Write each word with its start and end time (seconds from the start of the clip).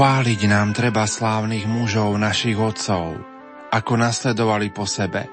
Chváliť 0.00 0.48
nám 0.48 0.72
treba 0.72 1.04
slávnych 1.04 1.68
mužov 1.68 2.16
našich 2.16 2.56
otcov, 2.56 3.20
ako 3.68 3.92
nasledovali 4.00 4.72
po 4.72 4.88
sebe. 4.88 5.28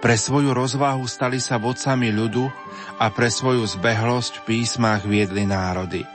Pre 0.00 0.16
svoju 0.16 0.56
rozvahu 0.56 1.04
stali 1.04 1.36
sa 1.36 1.60
vodcami 1.60 2.08
ľudu 2.08 2.48
a 2.96 3.12
pre 3.12 3.28
svoju 3.28 3.68
zbehlosť 3.68 4.40
v 4.40 4.44
písmach 4.48 5.04
viedli 5.04 5.44
národy. 5.44 6.08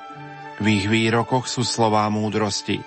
V 0.58 0.66
ich 0.74 0.90
výrokoch 0.90 1.46
sú 1.46 1.62
slová 1.62 2.10
múdrosti. 2.10 2.82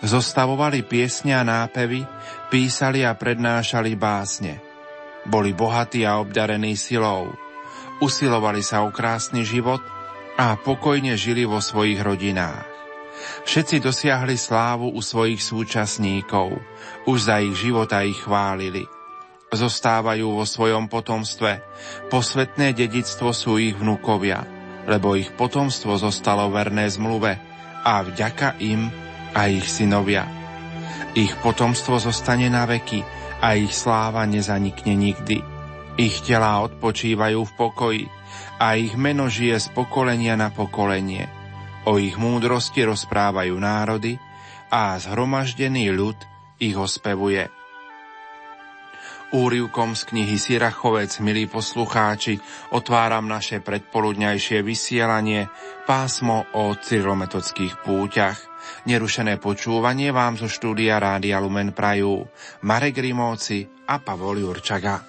Zostavovali 0.00 0.80
piesne 0.80 1.36
a 1.36 1.44
nápevy, 1.44 2.08
písali 2.48 3.04
a 3.04 3.12
prednášali 3.12 4.00
básne. 4.00 4.64
Boli 5.28 5.52
bohatí 5.52 6.08
a 6.08 6.16
obdarení 6.24 6.72
silou. 6.72 7.36
Usilovali 8.00 8.64
sa 8.64 8.80
o 8.80 8.88
krásny 8.88 9.44
život 9.44 9.84
a 10.40 10.56
pokojne 10.56 11.20
žili 11.20 11.44
vo 11.44 11.60
svojich 11.60 12.00
rodinách. 12.00 12.67
Všetci 13.48 13.80
dosiahli 13.80 14.36
slávu 14.36 14.92
u 14.92 15.00
svojich 15.00 15.40
súčasníkov, 15.40 16.58
už 17.08 17.18
za 17.18 17.40
ich 17.40 17.56
života 17.56 18.04
ich 18.04 18.18
chválili. 18.20 18.84
Zostávajú 19.48 20.36
vo 20.36 20.44
svojom 20.44 20.92
potomstve, 20.92 21.64
posvetné 22.12 22.76
dedictvo 22.76 23.32
sú 23.32 23.56
ich 23.56 23.72
vnúkovia, 23.72 24.44
lebo 24.84 25.16
ich 25.16 25.32
potomstvo 25.32 25.96
zostalo 25.96 26.52
verné 26.52 26.84
zmluve 26.92 27.40
a 27.80 28.04
vďaka 28.04 28.60
im 28.60 28.92
a 29.32 29.48
ich 29.48 29.64
synovia. 29.64 30.28
Ich 31.16 31.32
potomstvo 31.40 31.96
zostane 31.96 32.52
na 32.52 32.68
veky 32.68 33.00
a 33.40 33.56
ich 33.56 33.72
sláva 33.72 34.28
nezanikne 34.28 34.92
nikdy. 34.92 35.40
Ich 35.96 36.20
telá 36.20 36.60
odpočívajú 36.68 37.40
v 37.48 37.52
pokoji 37.56 38.04
a 38.60 38.76
ich 38.76 38.92
meno 39.00 39.32
žije 39.32 39.56
z 39.56 39.68
pokolenia 39.72 40.36
na 40.36 40.52
pokolenie– 40.52 41.32
O 41.88 41.96
ich 41.96 42.20
múdrosti 42.20 42.84
rozprávajú 42.84 43.56
národy 43.56 44.20
a 44.68 44.92
zhromaždený 45.00 45.88
ľud 45.88 46.20
ich 46.60 46.76
ospevuje. 46.76 47.48
Úrivkom 49.28 49.92
z 49.92 50.08
knihy 50.08 50.36
Sirachovec, 50.40 51.20
milí 51.20 51.48
poslucháči, 51.48 52.40
otváram 52.72 53.28
naše 53.28 53.60
predpoludňajšie 53.60 54.64
vysielanie 54.64 55.48
pásmo 55.84 56.48
o 56.56 56.72
cyrilometodských 56.76 57.84
púťach. 57.84 58.40
Nerušené 58.88 59.36
počúvanie 59.36 60.12
vám 60.12 60.40
zo 60.40 60.48
štúdia 60.48 60.96
Rádia 60.96 61.40
Lumen 61.40 61.76
Prajú 61.76 62.24
Marek 62.64 63.00
Rimóci 63.00 63.64
a 63.88 64.00
Pavol 64.00 64.44
Jurčaga. 64.44 65.08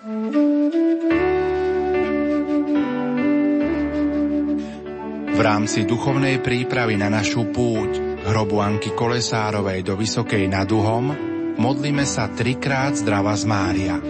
V 5.39 5.47
rámci 5.47 5.87
duchovnej 5.87 6.43
prípravy 6.43 6.99
na 6.99 7.07
našu 7.07 7.47
púť 7.47 7.95
hrobu 8.27 8.59
Anky 8.59 8.91
Kolesárovej 8.91 9.87
do 9.87 9.95
Vysokej 9.95 10.51
nad 10.51 10.67
Uhom 10.67 11.15
modlíme 11.55 12.03
sa 12.03 12.27
trikrát 12.27 12.99
zdravá 12.99 13.39
z 13.39 13.47
Mária. 13.47 14.03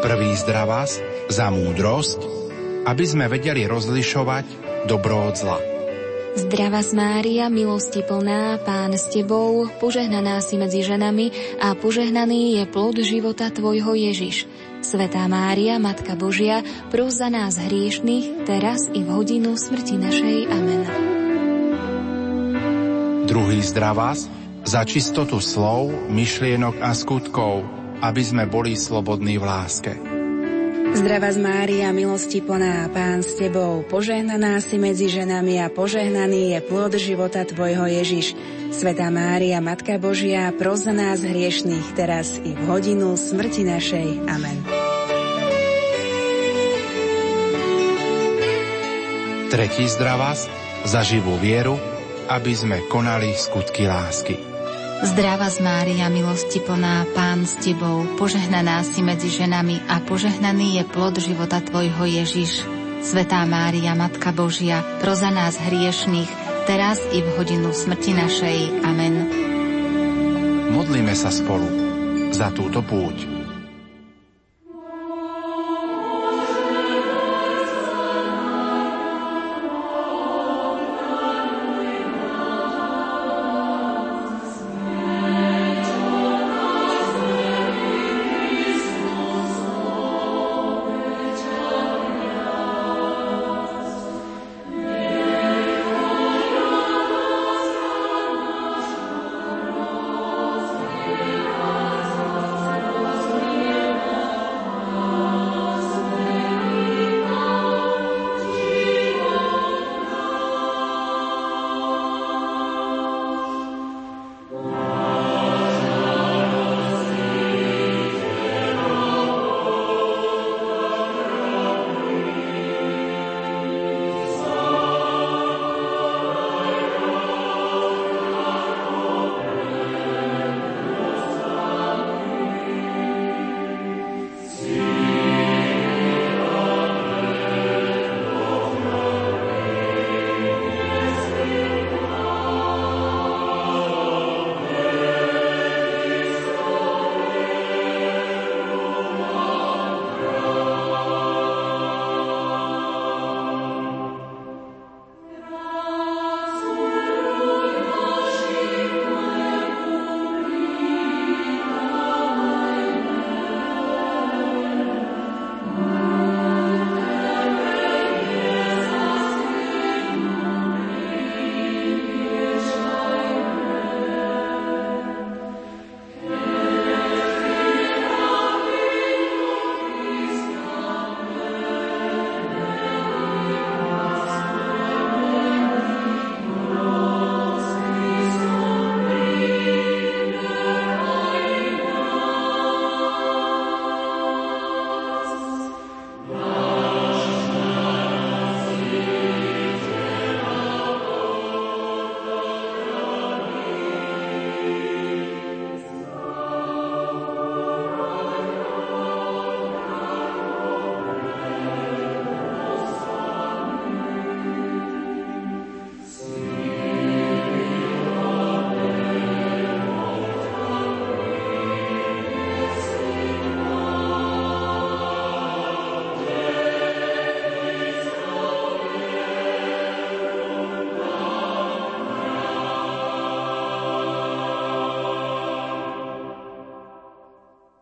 Prvý 0.00 0.32
zdravás 0.40 1.04
za 1.28 1.52
múdrosť, 1.52 2.24
aby 2.88 3.04
sme 3.04 3.28
vedeli 3.28 3.68
rozlišovať 3.68 4.44
dobro 4.88 5.20
od 5.28 5.36
zla. 5.36 5.60
Zdrava 6.32 6.80
z 6.80 6.96
Mária, 6.96 7.52
milosti 7.52 8.00
plná, 8.00 8.64
Pán 8.64 8.96
s 8.96 9.12
Tebou, 9.12 9.68
požehnaná 9.84 10.40
si 10.40 10.56
medzi 10.56 10.80
ženami 10.80 11.60
a 11.60 11.76
požehnaný 11.76 12.56
je 12.56 12.64
plod 12.64 12.96
života 13.04 13.52
Tvojho 13.52 13.92
Ježiš. 13.92 14.48
Svetá 14.84 15.24
Mária, 15.30 15.76
Matka 15.80 16.16
Božia, 16.16 16.64
pros 16.92 17.20
za 17.20 17.28
nás 17.32 17.56
hriešných, 17.60 18.48
teraz 18.48 18.88
i 18.92 19.00
v 19.04 19.08
hodinu 19.12 19.56
smrti 19.56 19.96
našej. 19.96 20.38
Amen. 20.52 20.82
Druhý 23.26 23.60
zdravás 23.60 24.30
za 24.66 24.82
čistotu 24.82 25.38
slov, 25.42 25.90
myšlienok 26.10 26.82
a 26.82 26.94
skutkov, 26.94 27.62
aby 28.02 28.22
sme 28.22 28.44
boli 28.50 28.74
slobodní 28.74 29.38
v 29.38 29.44
láske. 29.44 29.92
Zdrava 30.96 31.28
z 31.28 31.38
Mária, 31.42 31.92
milosti 31.92 32.40
plná, 32.40 32.88
Pán 32.88 33.20
s 33.20 33.36
Tebou, 33.36 33.84
požehnaná 33.84 34.62
si 34.64 34.80
medzi 34.80 35.12
ženami 35.12 35.60
a 35.60 35.68
požehnaný 35.68 36.56
je 36.56 36.60
plod 36.64 36.96
života 36.96 37.44
Tvojho 37.44 37.84
Ježiš. 37.84 38.32
Svetá 38.70 39.08
Mária, 39.14 39.62
Matka 39.62 39.98
Božia, 39.98 40.50
pros 40.54 40.82
za 40.86 40.94
nás 40.94 41.22
hriešných, 41.22 41.94
teraz 41.94 42.38
i 42.42 42.52
v 42.52 42.62
hodinu 42.66 43.14
smrti 43.14 43.62
našej. 43.62 44.08
Amen. 44.26 44.58
Tretí 49.46 49.86
zdravás 49.86 50.50
za 50.82 51.06
živú 51.06 51.38
vieru, 51.38 51.78
aby 52.26 52.52
sme 52.52 52.82
konali 52.90 53.30
skutky 53.32 53.86
lásky. 53.86 54.36
Zdrava 55.06 55.52
z 55.52 55.60
Mária, 55.60 56.08
milosti 56.08 56.56
plná, 56.58 57.04
Pán 57.12 57.44
s 57.44 57.60
Tebou, 57.60 58.16
požehnaná 58.16 58.80
si 58.80 59.04
medzi 59.04 59.28
ženami 59.28 59.84
a 59.92 60.00
požehnaný 60.00 60.80
je 60.80 60.84
plod 60.88 61.20
života 61.20 61.60
Tvojho 61.60 62.08
Ježiš. 62.08 62.64
Svetá 63.04 63.44
Mária, 63.44 63.92
Matka 63.92 64.32
Božia, 64.32 64.80
pro 64.98 65.12
za 65.12 65.28
nás 65.28 65.60
hriešných, 65.60 66.45
teraz 66.66 66.98
i 67.14 67.22
v 67.22 67.28
hodinu 67.38 67.70
smrti 67.70 68.12
našej. 68.12 68.58
Amen. 68.82 69.14
Modlíme 70.74 71.14
sa 71.14 71.30
spolu 71.30 71.70
za 72.34 72.50
túto 72.50 72.82
púť. 72.82 73.35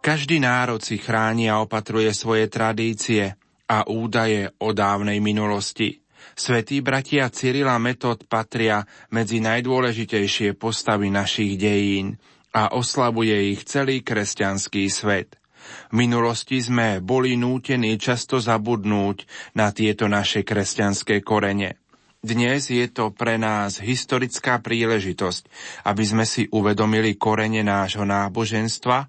Každý 0.04 0.36
národ 0.36 0.84
si 0.84 1.00
chráni 1.00 1.48
a 1.48 1.64
opatruje 1.64 2.12
svoje 2.12 2.52
tradície 2.52 3.40
a 3.64 3.88
údaje 3.88 4.52
o 4.60 4.76
dávnej 4.76 5.16
minulosti. 5.24 6.04
Svetí 6.36 6.84
bratia 6.84 7.32
Cyrila 7.32 7.80
Metod 7.80 8.28
patria 8.28 8.84
medzi 9.08 9.40
najdôležitejšie 9.40 10.60
postavy 10.60 11.08
našich 11.08 11.56
dejín 11.56 12.20
a 12.52 12.76
oslavuje 12.76 13.56
ich 13.56 13.64
celý 13.64 14.04
kresťanský 14.04 14.92
svet. 14.92 15.40
V 15.88 15.96
minulosti 15.96 16.60
sme 16.60 17.00
boli 17.00 17.40
nútení 17.40 17.96
často 17.96 18.36
zabudnúť 18.36 19.24
na 19.56 19.72
tieto 19.72 20.04
naše 20.04 20.44
kresťanské 20.44 21.24
korene. 21.24 21.80
Dnes 22.20 22.68
je 22.68 22.84
to 22.92 23.08
pre 23.08 23.40
nás 23.40 23.80
historická 23.80 24.60
príležitosť, 24.60 25.48
aby 25.88 26.04
sme 26.04 26.28
si 26.28 26.44
uvedomili 26.52 27.16
korene 27.16 27.64
nášho 27.64 28.04
náboženstva, 28.04 29.08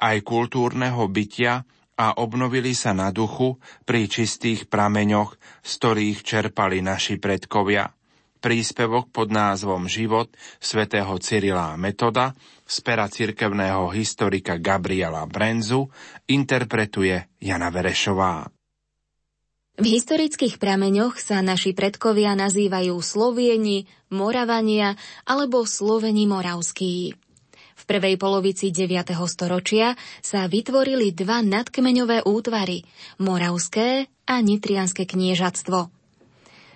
aj 0.00 0.24
kultúrneho 0.24 1.04
bytia 1.12 1.68
a 2.00 2.16
obnovili 2.16 2.72
sa 2.72 2.96
na 2.96 3.12
duchu 3.12 3.60
pri 3.84 4.08
čistých 4.08 4.72
prameňoch, 4.72 5.36
z 5.60 5.70
ktorých 5.76 6.18
čerpali 6.24 6.80
naši 6.80 7.20
predkovia. 7.20 7.92
Príspevok 8.40 9.12
pod 9.12 9.28
názvom 9.28 9.84
Život 9.84 10.32
svätého 10.56 11.12
Cyrila 11.20 11.76
Metoda 11.76 12.32
z 12.64 12.76
pera 12.80 13.04
cirkevného 13.04 13.92
historika 13.92 14.56
Gabriela 14.56 15.28
Brenzu 15.28 15.92
interpretuje 16.24 17.36
Jana 17.36 17.68
Verešová. 17.68 18.48
V 19.76 19.84
historických 19.84 20.56
prameňoch 20.56 21.20
sa 21.20 21.44
naši 21.44 21.76
predkovia 21.76 22.32
nazývajú 22.32 22.96
Slovieni, 23.00 23.84
Moravania 24.08 24.96
alebo 25.28 25.68
Sloveni 25.68 26.24
Moravskí. 26.24 27.12
Prvej 27.90 28.22
polovici 28.22 28.70
9. 28.70 29.18
storočia 29.26 29.98
sa 30.22 30.46
vytvorili 30.46 31.10
dva 31.10 31.42
nadkmeňové 31.42 32.22
útvary– 32.22 32.86
Moravské 33.26 34.06
a 34.30 34.38
Nitrianské 34.38 35.10
kniežatstvo. 35.10 35.90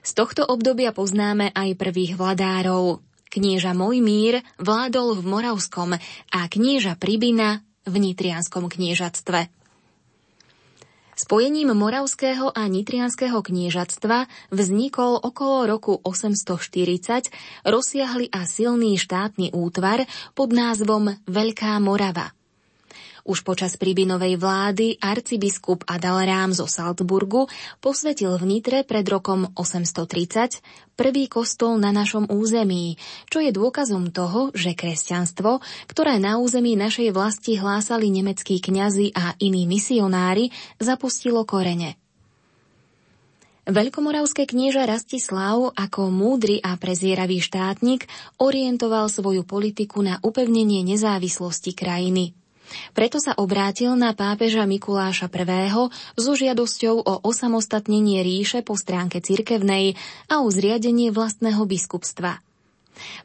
Z 0.03 0.11
tohto 0.11 0.43
obdobia 0.43 0.91
poznáme 0.91 1.55
aj 1.55 1.79
prvých 1.79 2.19
vladárov. 2.19 2.99
Knieža 3.31 3.79
Mojmír 3.79 4.43
vládol 4.59 5.15
v 5.15 5.23
Moravskom 5.23 5.95
a 6.35 6.41
knieža 6.51 6.99
Pribina 6.99 7.63
v 7.87 7.95
Nitrianskom 7.95 8.67
kniežatstve. 8.67 9.64
Spojením 11.15 11.73
Moravského 11.75 12.51
a 12.51 12.67
Nitrianského 12.67 13.39
kniežatstva 13.39 14.27
vznikol 14.51 15.23
okolo 15.23 15.67
roku 15.67 15.95
840 16.03 17.31
rozsiahly 17.65 18.29
a 18.35 18.43
silný 18.45 18.99
štátny 18.99 19.55
útvar 19.55 20.05
pod 20.35 20.51
názvom 20.51 21.15
Veľká 21.31 21.79
Morava– 21.79 22.35
už 23.25 23.41
počas 23.41 23.81
Pribinovej 23.81 24.37
vlády 24.37 25.01
arcibiskup 25.01 25.89
Adalrám 25.89 26.53
zo 26.53 26.69
Salzburgu 26.69 27.49
posvetil 27.81 28.37
v 28.37 28.45
Nitre 28.45 28.85
pred 28.85 29.05
rokom 29.09 29.49
830 29.57 30.61
prvý 30.95 31.27
kostol 31.27 31.81
na 31.81 31.91
našom 31.91 32.29
území, 32.31 33.01
čo 33.33 33.41
je 33.41 33.51
dôkazom 33.51 34.13
toho, 34.13 34.53
že 34.55 34.77
kresťanstvo, 34.77 35.65
ktoré 35.91 36.21
na 36.23 36.39
území 36.39 36.77
našej 36.77 37.11
vlasti 37.11 37.57
hlásali 37.59 38.13
nemeckí 38.13 38.63
kňazi 38.63 39.17
a 39.17 39.35
iní 39.41 39.67
misionári, 39.67 40.55
zapustilo 40.79 41.43
korene. 41.49 41.99
Veľkomoravské 43.65 44.45
knieža 44.45 44.85
Rastislav 44.85 45.73
ako 45.73 46.13
múdry 46.13 46.61
a 46.61 46.77
prezieravý 46.77 47.41
štátnik 47.41 48.05
orientoval 48.37 49.09
svoju 49.09 49.49
politiku 49.49 50.05
na 50.05 50.21
upevnenie 50.21 50.85
nezávislosti 50.85 51.73
krajiny. 51.73 52.37
Preto 52.93 53.19
sa 53.19 53.35
obrátil 53.37 53.95
na 53.99 54.15
pápeža 54.15 54.65
Mikuláša 54.65 55.27
I. 55.29 55.71
so 56.15 56.33
žiadosťou 56.35 56.97
o 57.03 57.15
osamostatnenie 57.27 58.23
ríše 58.23 58.63
po 58.63 58.79
stránke 58.79 59.19
cirkevnej 59.19 59.99
a 60.31 60.43
o 60.43 60.49
zriadenie 60.49 61.11
vlastného 61.11 61.63
biskupstva. 61.67 62.39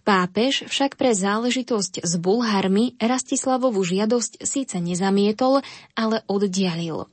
Pápež 0.02 0.66
však 0.66 0.98
pre 0.98 1.14
záležitosť 1.14 2.02
s 2.02 2.14
Bulharmi 2.18 2.98
Rastislavovú 2.98 3.86
žiadosť 3.86 4.42
síce 4.42 4.82
nezamietol, 4.82 5.62
ale 5.94 6.26
oddialil. 6.26 7.06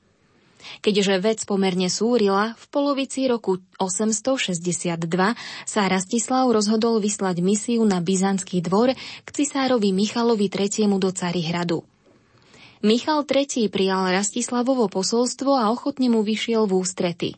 Keďže 0.82 1.22
vec 1.22 1.38
pomerne 1.46 1.86
súrila, 1.86 2.58
v 2.58 2.64
polovici 2.74 3.28
roku 3.30 3.62
862 3.78 4.98
sa 5.62 5.82
Rastislav 5.86 6.50
rozhodol 6.50 6.98
vyslať 6.98 7.38
misiu 7.38 7.86
na 7.86 8.02
Byzantský 8.02 8.64
dvor 8.66 8.92
k 8.96 9.28
cisárovi 9.30 9.94
Michalovi 9.94 10.50
III. 10.50 10.90
do 10.98 11.10
Carihradu. 11.14 11.86
Michal 12.86 13.26
III 13.26 13.66
prijal 13.66 14.14
Rastislavovo 14.14 14.86
posolstvo 14.86 15.58
a 15.58 15.74
ochotne 15.74 16.06
mu 16.06 16.22
vyšiel 16.22 16.70
v 16.70 16.86
ústrety. 16.86 17.30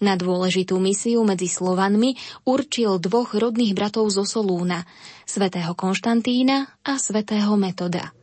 Na 0.00 0.16
dôležitú 0.16 0.80
misiu 0.80 1.20
medzi 1.28 1.44
Slovanmi 1.44 2.16
určil 2.48 2.96
dvoch 2.96 3.36
rodných 3.36 3.76
bratov 3.76 4.08
zo 4.08 4.24
Solúna, 4.24 4.88
svätého 5.28 5.76
Konštantína 5.76 6.72
a 6.88 6.96
svätého 6.96 7.52
Metoda. 7.60 8.16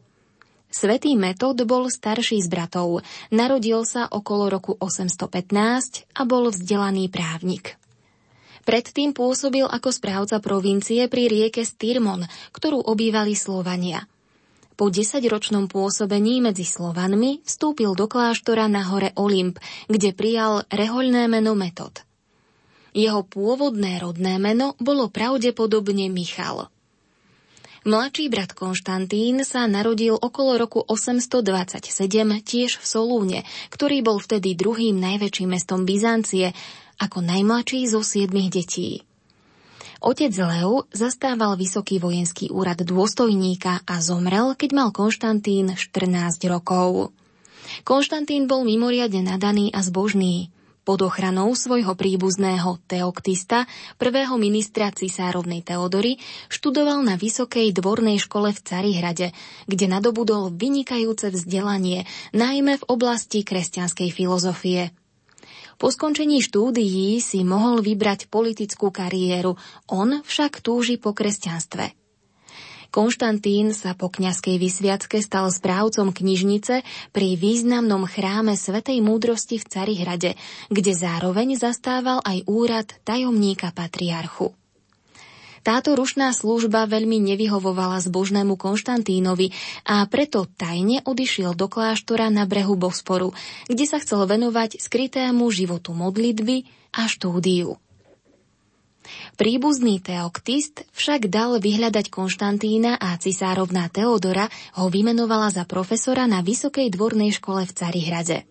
Svetý 0.74 1.14
Metod 1.14 1.62
bol 1.70 1.86
starší 1.86 2.42
z 2.42 2.50
bratov, 2.50 3.06
narodil 3.30 3.86
sa 3.86 4.10
okolo 4.10 4.50
roku 4.50 4.74
815 4.74 6.10
a 6.18 6.22
bol 6.26 6.50
vzdelaný 6.50 7.14
právnik. 7.14 7.78
Predtým 8.66 9.14
pôsobil 9.14 9.70
ako 9.70 9.94
správca 9.94 10.42
provincie 10.42 11.06
pri 11.06 11.30
rieke 11.30 11.62
Styrmon, 11.62 12.26
ktorú 12.58 12.90
obývali 12.90 13.38
Slovania– 13.38 14.02
po 14.80 14.88
desaťročnom 14.88 15.68
pôsobení 15.68 16.40
medzi 16.40 16.64
Slovanmi 16.64 17.44
vstúpil 17.44 18.00
do 18.00 18.08
kláštora 18.08 18.72
na 18.72 18.88
hore 18.88 19.12
Olymp, 19.20 19.60
kde 19.92 20.16
prijal 20.16 20.64
rehoľné 20.72 21.28
meno 21.28 21.52
Metod. 21.52 22.08
Jeho 22.96 23.28
pôvodné 23.28 24.00
rodné 24.00 24.40
meno 24.40 24.80
bolo 24.80 25.12
pravdepodobne 25.12 26.08
Michal. 26.08 26.72
Mladší 27.84 28.32
brat 28.32 28.56
Konštantín 28.56 29.44
sa 29.44 29.68
narodil 29.68 30.16
okolo 30.16 30.56
roku 30.56 30.80
827 30.80 31.84
tiež 32.40 32.80
v 32.80 32.86
Solúne, 32.88 33.40
ktorý 33.76 34.00
bol 34.00 34.24
vtedy 34.24 34.56
druhým 34.56 34.96
najväčším 34.96 35.60
mestom 35.60 35.84
Byzancie, 35.84 36.56
ako 37.04 37.20
najmladší 37.20 37.84
zo 37.84 38.00
siedmých 38.00 38.64
detí. 38.64 39.09
Otec 40.00 40.32
Leu 40.32 40.88
zastával 40.96 41.60
vysoký 41.60 42.00
vojenský 42.00 42.48
úrad 42.56 42.80
dôstojníka 42.88 43.84
a 43.84 44.00
zomrel, 44.00 44.56
keď 44.56 44.70
mal 44.72 44.90
Konštantín 44.96 45.76
14 45.76 46.40
rokov. 46.48 47.12
Konštantín 47.84 48.48
bol 48.48 48.64
mimoriadne 48.64 49.28
nadaný 49.28 49.76
a 49.76 49.84
zbožný. 49.84 50.56
Pod 50.88 51.04
ochranou 51.04 51.52
svojho 51.52 52.00
príbuzného 52.00 52.80
Teoktista, 52.88 53.68
prvého 54.00 54.40
ministra 54.40 54.88
cisárovnej 54.90 55.68
Teodory, 55.68 56.16
študoval 56.48 57.04
na 57.04 57.20
Vysokej 57.20 57.76
dvornej 57.76 58.24
škole 58.24 58.56
v 58.56 58.60
Carihrade, 58.64 59.36
kde 59.68 59.86
nadobudol 59.86 60.48
vynikajúce 60.56 61.30
vzdelanie, 61.30 62.08
najmä 62.32 62.80
v 62.80 62.88
oblasti 62.88 63.44
kresťanskej 63.44 64.10
filozofie. 64.16 64.96
Po 65.80 65.88
skončení 65.88 66.44
štúdií 66.44 67.24
si 67.24 67.48
mohol 67.48 67.80
vybrať 67.80 68.28
politickú 68.28 68.92
kariéru, 68.92 69.56
on 69.88 70.20
však 70.28 70.60
túži 70.60 71.00
po 71.00 71.16
kresťanstve. 71.16 71.96
Konštantín 72.90 73.72
sa 73.72 73.96
po 73.96 74.12
kňazskej 74.12 74.60
vysviacke 74.60 75.24
stal 75.24 75.48
správcom 75.54 76.12
knižnice 76.12 76.82
pri 77.16 77.30
významnom 77.40 78.04
chráme 78.10 78.58
Svetej 78.60 79.00
múdrosti 79.00 79.62
v 79.62 79.70
Carihrade, 79.70 80.32
kde 80.68 80.92
zároveň 80.98 81.56
zastával 81.56 82.20
aj 82.26 82.50
úrad 82.50 82.90
tajomníka 83.06 83.72
patriarchu. 83.72 84.52
Táto 85.70 85.94
rušná 85.94 86.34
služba 86.34 86.90
veľmi 86.90 87.22
nevyhovovala 87.22 88.02
zbožnému 88.02 88.58
Konštantínovi 88.58 89.54
a 89.86 90.02
preto 90.10 90.50
tajne 90.50 91.06
odišiel 91.06 91.54
do 91.54 91.70
kláštora 91.70 92.34
na 92.34 92.50
brehu 92.50 92.74
Bosporu, 92.74 93.38
kde 93.70 93.86
sa 93.86 94.02
chcel 94.02 94.26
venovať 94.26 94.82
skrytému 94.82 95.46
životu 95.54 95.94
modlitby 95.94 96.66
a 96.98 97.06
štúdiu. 97.06 97.78
Príbuzný 99.38 100.02
Teoktist 100.02 100.90
však 100.98 101.30
dal 101.30 101.62
vyhľadať 101.62 102.10
Konštantína 102.10 102.98
a 102.98 103.14
cisárovná 103.22 103.94
Teodora 103.94 104.50
ho 104.74 104.90
vymenovala 104.90 105.54
za 105.54 105.70
profesora 105.70 106.26
na 106.26 106.42
Vysokej 106.42 106.90
dvornej 106.90 107.30
škole 107.30 107.70
v 107.70 107.76
Carihrade. 107.78 108.50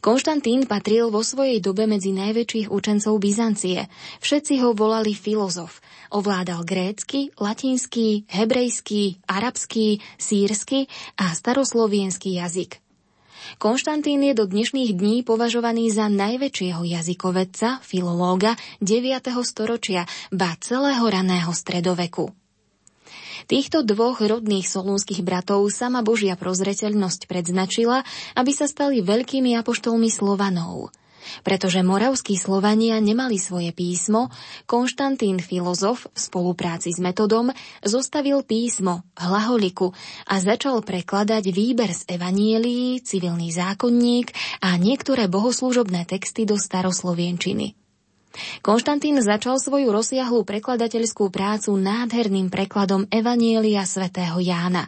Konštantín 0.00 0.64
patril 0.64 1.12
vo 1.12 1.20
svojej 1.20 1.60
dobe 1.60 1.84
medzi 1.84 2.16
najväčších 2.16 2.72
učencov 2.72 3.20
Byzancie. 3.20 3.90
Všetci 4.24 4.64
ho 4.64 4.72
volali 4.72 5.12
filozof. 5.12 5.84
Ovládal 6.08 6.64
grécky, 6.64 7.28
latinský, 7.36 8.24
hebrejský, 8.32 9.20
arabský, 9.28 10.00
sírsky 10.16 10.88
a 11.20 11.36
staroslovienský 11.36 12.40
jazyk. 12.40 12.80
Konštantín 13.60 14.24
je 14.24 14.32
do 14.32 14.48
dnešných 14.48 14.96
dní 14.96 15.20
považovaný 15.24 15.92
za 15.92 16.08
najväčšieho 16.08 16.84
jazykovedca, 16.84 17.84
filológa 17.84 18.56
9. 18.80 19.20
storočia, 19.44 20.08
ba 20.32 20.56
celého 20.60 21.04
raného 21.04 21.52
stredoveku. 21.52 22.32
Týchto 23.48 23.80
dvoch 23.80 24.20
rodných 24.20 24.68
solúnskych 24.68 25.24
bratov 25.24 25.64
sama 25.72 26.04
Božia 26.04 26.36
prozreteľnosť 26.36 27.24
predznačila, 27.24 28.04
aby 28.36 28.52
sa 28.52 28.68
stali 28.68 29.00
veľkými 29.00 29.56
apoštolmi 29.56 30.12
Slovanov. 30.12 30.92
Pretože 31.42 31.82
moravskí 31.82 32.38
Slovania 32.38 32.96
nemali 33.02 33.36
svoje 33.36 33.74
písmo, 33.74 34.30
Konštantín 34.64 35.42
filozof 35.42 36.06
v 36.12 36.18
spolupráci 36.18 36.94
s 36.94 37.02
metodom 37.02 37.50
zostavil 37.82 38.46
písmo, 38.46 39.02
hlaholiku 39.18 39.90
a 40.30 40.34
začal 40.38 40.80
prekladať 40.86 41.50
výber 41.50 41.90
z 41.90 42.06
evanielií, 42.08 43.02
civilný 43.02 43.50
zákonník 43.50 44.30
a 44.62 44.78
niektoré 44.78 45.26
bohoslúžobné 45.26 46.06
texty 46.06 46.46
do 46.46 46.54
staroslovienčiny. 46.54 47.74
Konštantín 48.62 49.18
začal 49.18 49.58
svoju 49.58 49.90
rozsiahlú 49.90 50.46
prekladateľskú 50.46 51.32
prácu 51.32 51.74
nádherným 51.74 52.52
prekladom 52.52 53.08
Evanielia 53.10 53.82
svätého 53.82 54.38
Jána. 54.38 54.86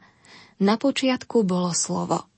Na 0.60 0.76
počiatku 0.76 1.42
bolo 1.42 1.72
slovo. 1.74 2.29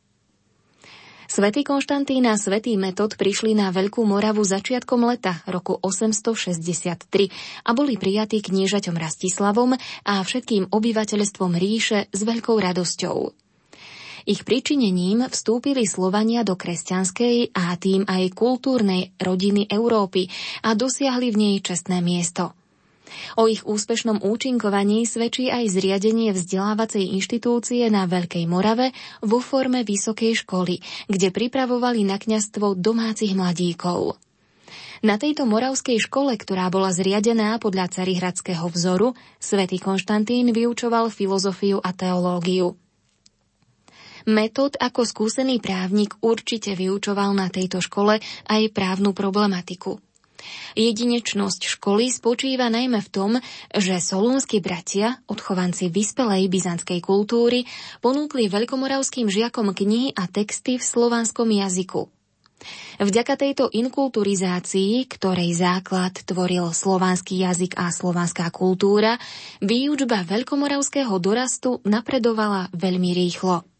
Svetý 1.32 1.64
Konštantín 1.64 2.28
a 2.28 2.36
svätý 2.36 2.76
Metod 2.76 3.16
prišli 3.16 3.56
na 3.56 3.72
Veľkú 3.72 4.04
Moravu 4.04 4.44
začiatkom 4.44 5.00
leta 5.08 5.40
roku 5.48 5.80
863 5.80 7.08
a 7.64 7.72
boli 7.72 7.96
prijatí 7.96 8.44
kniežaťom 8.44 8.92
Rastislavom 8.92 9.72
a 10.04 10.14
všetkým 10.20 10.68
obyvateľstvom 10.68 11.56
ríše 11.56 12.12
s 12.12 12.20
veľkou 12.20 12.60
radosťou. 12.60 13.32
Ich 14.28 14.44
pričinením 14.44 15.24
vstúpili 15.32 15.88
Slovania 15.88 16.44
do 16.44 16.52
kresťanskej 16.52 17.56
a 17.56 17.80
tým 17.80 18.04
aj 18.04 18.36
kultúrnej 18.36 19.16
rodiny 19.16 19.72
Európy 19.72 20.28
a 20.60 20.76
dosiahli 20.76 21.32
v 21.32 21.40
nej 21.40 21.56
čestné 21.64 22.04
miesto. 22.04 22.52
O 23.40 23.48
ich 23.48 23.64
úspešnom 23.64 24.20
účinkovaní 24.22 25.08
svedčí 25.08 25.48
aj 25.48 25.72
zriadenie 25.72 26.30
vzdelávacej 26.36 27.16
inštitúcie 27.16 27.86
na 27.88 28.04
Veľkej 28.04 28.44
Morave 28.44 28.90
vo 29.24 29.38
forme 29.40 29.86
vysokej 29.86 30.44
školy, 30.44 30.80
kde 31.08 31.28
pripravovali 31.32 32.04
na 32.04 32.20
kňastvo 32.20 32.76
domácich 32.76 33.32
mladíkov. 33.32 34.20
Na 35.02 35.18
tejto 35.18 35.50
moravskej 35.50 35.98
škole, 35.98 36.38
ktorá 36.38 36.70
bola 36.70 36.94
zriadená 36.94 37.58
podľa 37.58 37.90
carihradského 37.90 38.70
vzoru, 38.70 39.18
svätý 39.42 39.82
Konštantín 39.82 40.54
vyučoval 40.54 41.10
filozofiu 41.10 41.82
a 41.82 41.90
teológiu. 41.90 42.78
Metód 44.22 44.78
ako 44.78 45.02
skúsený 45.02 45.58
právnik 45.58 46.14
určite 46.22 46.78
vyučoval 46.78 47.34
na 47.34 47.50
tejto 47.50 47.82
škole 47.82 48.22
aj 48.46 48.62
právnu 48.70 49.10
problematiku. 49.10 49.98
Jedinečnosť 50.78 51.78
školy 51.78 52.08
spočíva 52.12 52.72
najmä 52.72 53.00
v 53.04 53.12
tom, 53.12 53.32
že 53.72 54.00
solúnsky 54.00 54.62
bratia, 54.62 55.20
odchovanci 55.28 55.88
vyspelej 55.92 56.48
byzantskej 56.48 57.00
kultúry, 57.04 57.68
ponúkli 58.00 58.48
veľkomoravským 58.48 59.28
žiakom 59.28 59.74
knihy 59.74 60.14
a 60.14 60.28
texty 60.28 60.78
v 60.78 60.84
slovanskom 60.84 61.48
jazyku. 61.50 62.08
Vďaka 63.02 63.34
tejto 63.34 63.64
inkulturizácii, 63.74 65.10
ktorej 65.10 65.58
základ 65.58 66.14
tvoril 66.22 66.70
slovanský 66.70 67.42
jazyk 67.42 67.74
a 67.74 67.90
slovanská 67.90 68.54
kultúra, 68.54 69.18
výučba 69.58 70.22
veľkomoravského 70.22 71.10
dorastu 71.18 71.82
napredovala 71.82 72.70
veľmi 72.70 73.10
rýchlo. 73.10 73.71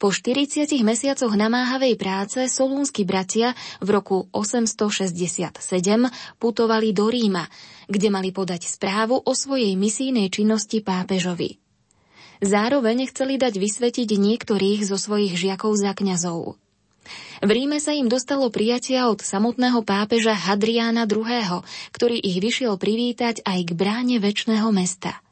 Po 0.00 0.08
40 0.08 0.80
mesiacoch 0.80 1.28
namáhavej 1.36 2.00
práce 2.00 2.40
solúnsky 2.48 3.04
bratia 3.04 3.52
v 3.84 4.00
roku 4.00 4.32
867 4.32 5.60
putovali 6.40 6.96
do 6.96 7.04
Ríma, 7.12 7.44
kde 7.84 8.08
mali 8.08 8.32
podať 8.32 8.64
správu 8.64 9.20
o 9.20 9.32
svojej 9.36 9.76
misijnej 9.76 10.32
činnosti 10.32 10.80
pápežovi. 10.80 11.60
Zároveň 12.40 13.12
chceli 13.12 13.36
dať 13.36 13.60
vysvetiť 13.60 14.08
niektorých 14.16 14.88
zo 14.88 14.96
svojich 14.96 15.36
žiakov 15.36 15.76
za 15.76 15.92
kňazov. 15.92 16.56
V 17.44 17.50
Ríme 17.52 17.76
sa 17.76 17.92
im 17.92 18.08
dostalo 18.08 18.48
prijatia 18.48 19.04
od 19.12 19.20
samotného 19.20 19.84
pápeža 19.84 20.32
Hadriána 20.32 21.04
II., 21.04 21.60
ktorý 21.92 22.16
ich 22.16 22.40
vyšiel 22.40 22.80
privítať 22.80 23.44
aj 23.44 23.68
k 23.68 23.70
bráne 23.76 24.16
väčšného 24.16 24.72
mesta– 24.72 25.20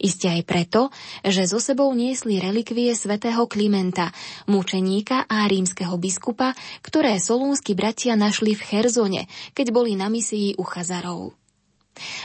Isté 0.00 0.40
aj 0.40 0.42
preto, 0.46 0.80
že 1.26 1.44
so 1.44 1.60
sebou 1.60 1.92
niesli 1.92 2.40
relikvie 2.40 2.92
svätého 2.96 3.44
Klimenta, 3.46 4.14
mučeníka 4.48 5.28
a 5.28 5.44
rímskeho 5.46 5.96
biskupa, 6.00 6.56
ktoré 6.84 7.20
solúnsky 7.20 7.76
bratia 7.76 8.16
našli 8.16 8.56
v 8.56 8.62
Cherzone, 8.64 9.22
keď 9.52 9.66
boli 9.74 9.98
na 9.98 10.12
misii 10.12 10.56
u 10.56 10.64
Chazarov. 10.64 11.36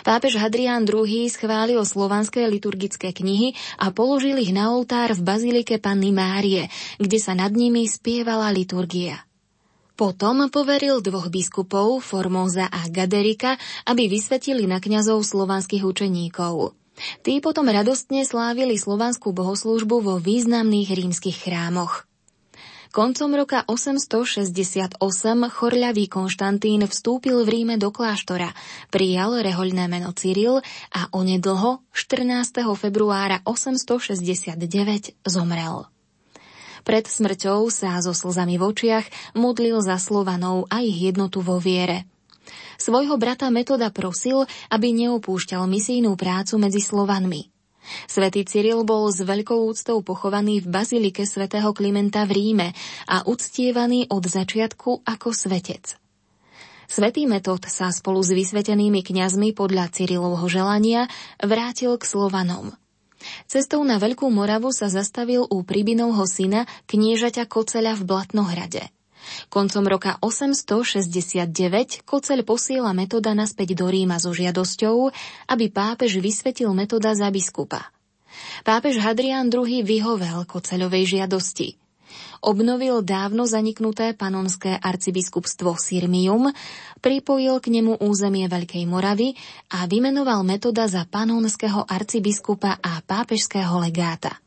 Pápež 0.07 0.39
Hadrián 0.39 0.87
II 0.87 1.27
schválil 1.27 1.81
slovanské 1.83 2.47
liturgické 2.47 3.11
knihy 3.11 3.57
a 3.81 3.91
položil 3.91 4.39
ich 4.39 4.55
na 4.55 4.71
oltár 4.71 5.11
v 5.11 5.25
bazilike 5.25 5.81
Panny 5.81 6.15
Márie, 6.15 6.71
kde 7.01 7.17
sa 7.19 7.35
nad 7.35 7.51
nimi 7.51 7.83
spievala 7.89 8.53
liturgia. 8.55 9.25
Potom 9.95 10.51
poveril 10.51 10.99
dvoch 10.99 11.31
biskupov, 11.31 12.03
Formoza 12.03 12.67
a 12.67 12.83
Gaderika, 12.91 13.55
aby 13.87 14.11
vysvetili 14.11 14.67
na 14.67 14.83
kňazov 14.83 15.23
slovanských 15.23 15.87
učeníkov. 15.87 16.75
Tí 17.23 17.43
potom 17.43 17.67
radostne 17.67 18.23
slávili 18.23 18.79
slovanskú 18.79 19.35
bohoslúžbu 19.35 19.99
vo 19.99 20.15
významných 20.19 20.95
rímskych 20.95 21.47
chrámoch. 21.47 22.07
Koncom 22.95 23.35
roka 23.35 23.67
868 23.67 24.95
chorľavý 25.51 26.07
Konštantín 26.07 26.79
vstúpil 26.87 27.43
v 27.43 27.49
Ríme 27.51 27.75
do 27.75 27.91
kláštora, 27.91 28.55
prijal 28.87 29.35
rehoľné 29.43 29.91
meno 29.91 30.15
Cyril 30.15 30.63
a 30.95 31.11
onedlho 31.11 31.83
14. 31.91 32.63
februára 32.79 33.43
869 33.43 35.19
zomrel. 35.27 35.91
Pred 36.87 37.05
smrťou 37.11 37.67
sa 37.67 37.99
so 37.99 38.15
slzami 38.15 38.55
v 38.55 38.63
očiach 38.63 39.35
modlil 39.35 39.83
za 39.83 39.99
Slovanov 39.99 40.71
a 40.71 40.79
ich 40.79 40.95
jednotu 40.95 41.43
vo 41.43 41.59
viere– 41.59 42.07
Svojho 42.75 43.15
brata 43.15 43.47
Metoda 43.51 43.91
prosil, 43.91 44.43
aby 44.71 44.91
neopúšťal 44.91 45.63
misijnú 45.67 46.15
prácu 46.19 46.59
medzi 46.59 46.83
Slovanmi. 46.83 47.55
Svetý 48.09 48.41
Cyril 48.45 48.81
bol 48.81 49.13
s 49.13 49.21
veľkou 49.21 49.69
úctou 49.69 50.01
pochovaný 50.01 50.61
v 50.61 50.67
bazilike 50.73 51.23
svätého 51.29 51.69
Klimenta 51.71 52.25
v 52.25 52.33
Ríme 52.33 52.67
a 53.05 53.21
uctievaný 53.29 54.09
od 54.09 54.25
začiatku 54.25 55.05
ako 55.05 55.29
svetec. 55.29 55.93
Svetý 56.85 57.25
Metod 57.25 57.65
sa 57.65 57.89
spolu 57.89 58.21
s 58.21 58.29
vysvetenými 58.33 59.01
kňazmi 59.01 59.57
podľa 59.57 59.89
Cyrilovho 59.89 60.45
želania 60.45 61.09
vrátil 61.41 61.97
k 61.97 62.03
Slovanom. 62.05 62.77
Cestou 63.49 63.81
na 63.81 63.97
Veľkú 63.97 64.29
Moravu 64.29 64.69
sa 64.69 64.85
zastavil 64.85 65.49
u 65.49 65.65
Pribinovho 65.65 66.29
syna 66.29 66.69
kniežaťa 66.85 67.49
Koceľa 67.49 67.97
v 67.97 68.03
Blatnohrade– 68.05 68.83
Koncom 69.49 69.85
roka 69.87 70.17
869 70.21 72.05
Koceľ 72.05 72.39
posiela 72.43 72.91
metoda 72.91 73.33
naspäť 73.33 73.77
do 73.77 73.89
Ríma 73.89 74.21
so 74.21 74.33
žiadosťou, 74.33 75.09
aby 75.49 75.65
pápež 75.69 76.19
vysvetil 76.21 76.71
metoda 76.73 77.13
za 77.13 77.29
biskupa. 77.29 77.91
Pápež 78.67 78.99
Hadrián 78.99 79.47
II 79.47 79.83
vyhovel 79.83 80.43
Koceľovej 80.43 81.19
žiadosti. 81.19 81.79
Obnovil 82.45 83.01
dávno 83.01 83.49
zaniknuté 83.49 84.13
panonské 84.13 84.77
arcibiskupstvo 84.77 85.75
Sirmium, 85.75 86.53
pripojil 87.01 87.57
k 87.57 87.73
nemu 87.73 87.99
územie 88.05 88.45
Veľkej 88.45 88.85
Moravy 88.85 89.33
a 89.73 89.89
vymenoval 89.89 90.45
metoda 90.45 90.85
za 90.85 91.09
panonského 91.09 91.83
arcibiskupa 91.89 92.77
a 92.77 93.01
pápežského 93.01 93.81
legáta. 93.81 94.44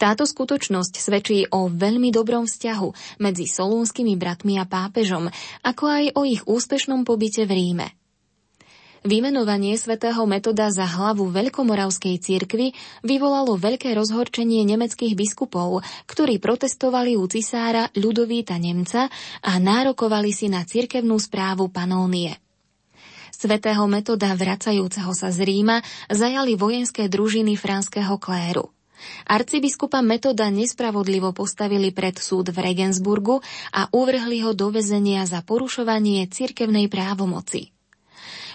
Táto 0.00 0.28
skutočnosť 0.28 0.94
svedčí 0.96 1.44
o 1.50 1.68
veľmi 1.72 2.12
dobrom 2.12 2.44
vzťahu 2.48 3.18
medzi 3.20 3.48
solúnskymi 3.48 4.14
bratmi 4.16 4.60
a 4.60 4.64
pápežom, 4.64 5.28
ako 5.64 5.84
aj 5.88 6.04
o 6.16 6.22
ich 6.28 6.42
úspešnom 6.44 7.02
pobyte 7.08 7.44
v 7.48 7.52
Ríme. 7.52 7.88
Vymenovanie 9.02 9.74
svätého 9.74 10.22
metoda 10.30 10.70
za 10.70 10.86
hlavu 10.86 11.26
Veľkomoravskej 11.34 12.22
cirkvy 12.22 12.70
vyvolalo 13.02 13.58
veľké 13.58 13.90
rozhorčenie 13.98 14.62
nemeckých 14.62 15.18
biskupov, 15.18 15.82
ktorí 16.06 16.38
protestovali 16.38 17.18
u 17.18 17.26
cisára 17.26 17.90
Ľudovíta 17.98 18.62
Nemca 18.62 19.10
a 19.42 19.52
nárokovali 19.58 20.30
si 20.30 20.46
na 20.46 20.62
cirkevnú 20.62 21.18
správu 21.18 21.66
Panónie. 21.74 22.38
Svetého 23.34 23.82
metoda 23.90 24.30
vracajúceho 24.38 25.10
sa 25.18 25.34
z 25.34 25.50
Ríma 25.50 25.82
zajali 26.06 26.54
vojenské 26.54 27.10
družiny 27.10 27.58
franského 27.58 28.14
kléru. 28.22 28.70
Arcibiskupa 29.26 30.02
Metoda 30.02 30.50
nespravodlivo 30.50 31.30
postavili 31.32 31.94
pred 31.94 32.18
súd 32.18 32.50
v 32.50 32.58
Regensburgu 32.72 33.40
a 33.72 33.88
uvrhli 33.90 34.42
ho 34.42 34.52
do 34.52 34.68
väzenia 34.74 35.24
za 35.24 35.40
porušovanie 35.46 36.26
cirkevnej 36.28 36.90
právomoci. 36.90 37.72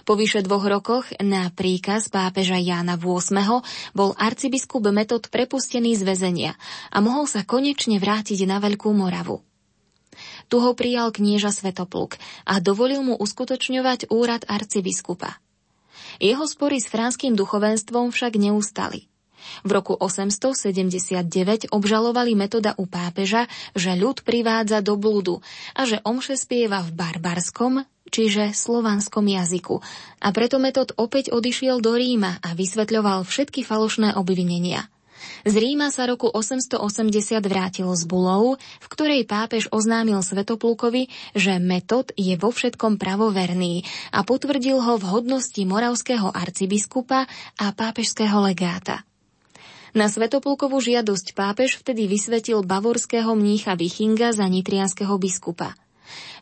Po 0.08 0.16
vyše 0.16 0.40
dvoch 0.40 0.64
rokoch 0.64 1.12
na 1.20 1.52
príkaz 1.52 2.08
pápeža 2.08 2.56
Jána 2.56 2.96
VIII 2.96 3.60
bol 3.92 4.16
arcibiskup 4.16 4.88
Metod 4.88 5.28
prepustený 5.28 6.00
z 6.00 6.08
väzenia 6.08 6.52
a 6.96 7.04
mohol 7.04 7.28
sa 7.28 7.44
konečne 7.44 8.00
vrátiť 8.00 8.48
na 8.48 8.64
Veľkú 8.64 8.96
Moravu. 8.96 9.44
Tu 10.48 10.64
ho 10.64 10.72
prijal 10.80 11.12
knieža 11.12 11.52
Svetopluk 11.52 12.16
a 12.48 12.64
dovolil 12.64 13.04
mu 13.04 13.20
uskutočňovať 13.20 14.08
úrad 14.08 14.48
arcibiskupa. 14.48 15.44
Jeho 16.24 16.48
spory 16.48 16.80
s 16.80 16.88
franským 16.88 17.36
duchovenstvom 17.36 18.16
však 18.16 18.40
neustali– 18.40 19.12
V 19.64 19.70
roku 19.72 19.94
879 19.96 21.72
obžalovali 21.74 22.34
metoda 22.34 22.74
u 22.78 22.86
pápeža, 22.86 23.46
že 23.74 23.98
ľud 23.98 24.24
privádza 24.24 24.84
do 24.84 25.00
blúdu 25.00 25.40
a 25.74 25.86
že 25.86 26.02
omše 26.04 26.36
spieva 26.36 26.84
v 26.84 26.94
barbarskom, 26.94 27.88
čiže 28.10 28.56
slovanskom 28.56 29.28
jazyku. 29.28 29.80
A 30.24 30.28
preto 30.32 30.58
metod 30.58 30.96
opäť 30.96 31.32
odišiel 31.32 31.84
do 31.84 31.96
Ríma 31.96 32.40
a 32.40 32.56
vysvetľoval 32.56 33.28
všetky 33.28 33.64
falošné 33.68 34.16
obvinenia. 34.16 34.88
Z 35.48 35.54
Ríma 35.58 35.90
sa 35.90 36.06
roku 36.06 36.30
880 36.30 37.42
vrátil 37.48 37.90
z 37.90 38.04
Bulou, 38.06 38.58
v 38.58 38.88
ktorej 38.90 39.26
pápež 39.26 39.66
oznámil 39.74 40.22
Svetoplukovi, 40.22 41.10
že 41.34 41.58
metod 41.58 42.14
je 42.14 42.38
vo 42.38 42.54
všetkom 42.54 43.02
pravoverný 43.02 43.82
a 44.14 44.22
potvrdil 44.22 44.78
ho 44.78 44.94
v 45.00 45.06
hodnosti 45.10 45.62
moravského 45.66 46.30
arcibiskupa 46.30 47.26
a 47.58 47.66
pápežského 47.74 48.38
legáta. 48.44 49.07
Na 49.98 50.14
Svetoplukovú 50.14 50.78
žiadosť 50.78 51.34
pápež 51.34 51.82
vtedy 51.82 52.06
vysvetil 52.06 52.62
bavorského 52.62 53.34
mnícha 53.34 53.74
Vichinga 53.74 54.30
za 54.30 54.46
nitrianského 54.46 55.18
biskupa. 55.18 55.74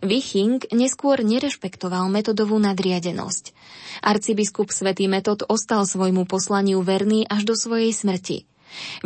Viching 0.04 0.60
neskôr 0.76 1.24
nerešpektoval 1.24 2.12
metodovú 2.12 2.60
nadriadenosť. 2.60 3.56
Arcibiskup 4.04 4.76
svätý 4.76 5.08
Metod 5.08 5.48
ostal 5.48 5.88
svojmu 5.88 6.28
poslaniu 6.28 6.84
verný 6.84 7.24
až 7.32 7.48
do 7.48 7.56
svojej 7.56 7.96
smrti– 7.96 8.44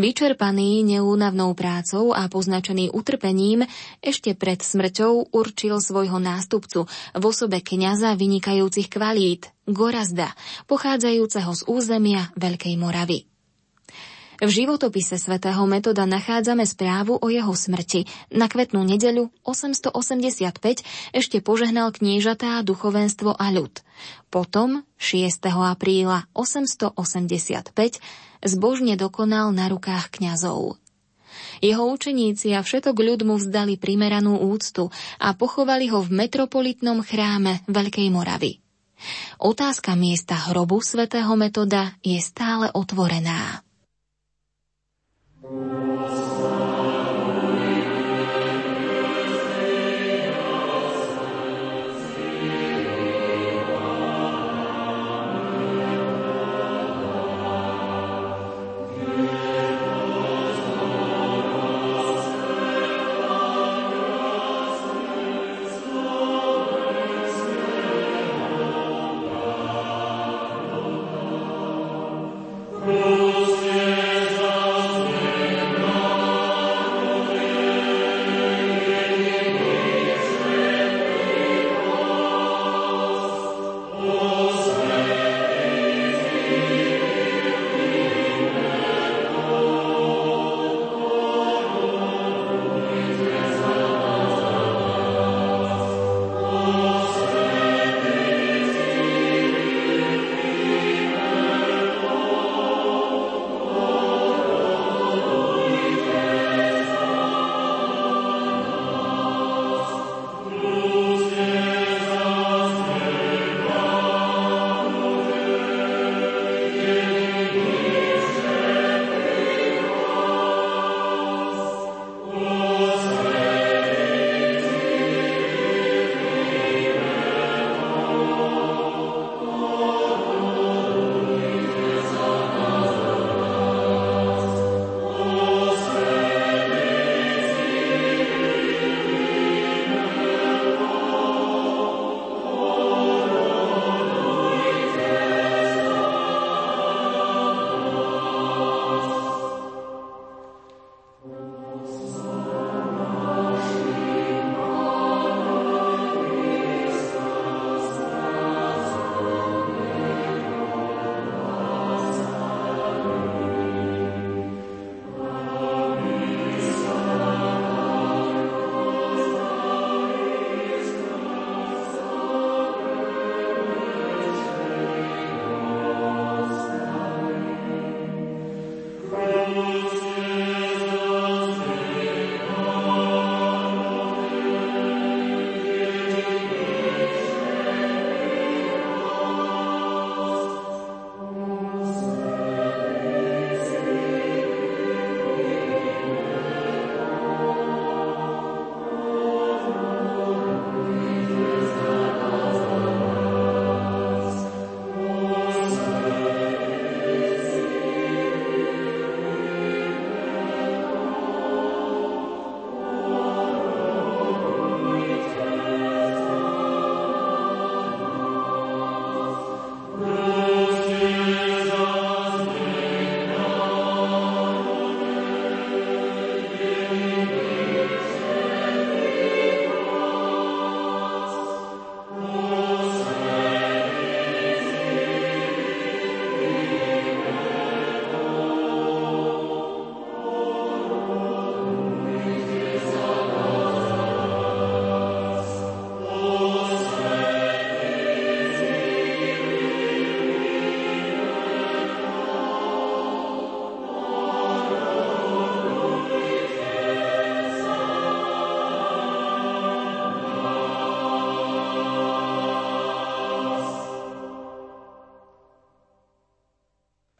Vyčerpaný 0.02 0.82
neúnavnou 0.82 1.54
prácou 1.54 2.10
a 2.10 2.26
poznačený 2.26 2.90
utrpením, 2.90 3.70
ešte 4.02 4.34
pred 4.34 4.66
smrťou 4.66 5.30
určil 5.30 5.78
svojho 5.78 6.18
nástupcu 6.18 6.90
v 7.14 7.24
osobe 7.24 7.62
kniaza 7.62 8.18
vynikajúcich 8.18 8.90
kvalít, 8.90 9.54
Gorazda, 9.70 10.34
pochádzajúceho 10.66 11.54
z 11.54 11.62
územia 11.70 12.34
Veľkej 12.34 12.74
Moravy. 12.82 13.29
V 14.40 14.48
životopise 14.48 15.20
svätého 15.20 15.60
Metoda 15.68 16.08
nachádzame 16.08 16.64
správu 16.64 17.20
o 17.20 17.28
jeho 17.28 17.52
smrti. 17.52 18.08
Na 18.32 18.48
kvetnú 18.48 18.88
nedeľu 18.88 19.36
885 19.44 20.80
ešte 21.12 21.44
požehnal 21.44 21.92
kniežatá, 21.92 22.64
duchovenstvo 22.64 23.36
a 23.36 23.52
ľud. 23.52 23.84
Potom 24.32 24.88
6. 24.96 25.44
apríla 25.44 26.32
885 26.32 27.76
zbožne 28.40 28.96
dokonal 28.96 29.52
na 29.52 29.68
rukách 29.68 30.08
kňazov. 30.08 30.80
Jeho 31.60 31.84
učeníci 31.92 32.56
a 32.56 32.64
všetok 32.64 32.96
ľud 32.96 33.28
mu 33.28 33.36
vzdali 33.36 33.76
primeranú 33.76 34.40
úctu 34.40 34.88
a 35.20 35.36
pochovali 35.36 35.92
ho 35.92 36.00
v 36.00 36.16
metropolitnom 36.16 37.04
chráme 37.04 37.60
Veľkej 37.68 38.08
Moravy. 38.08 38.64
Otázka 39.40 40.00
miesta 40.00 40.36
hrobu 40.48 40.80
svätého 40.80 41.36
Metoda 41.36 41.92
je 42.00 42.20
stále 42.24 42.72
otvorená. 42.72 43.68
Deus 45.50 46.69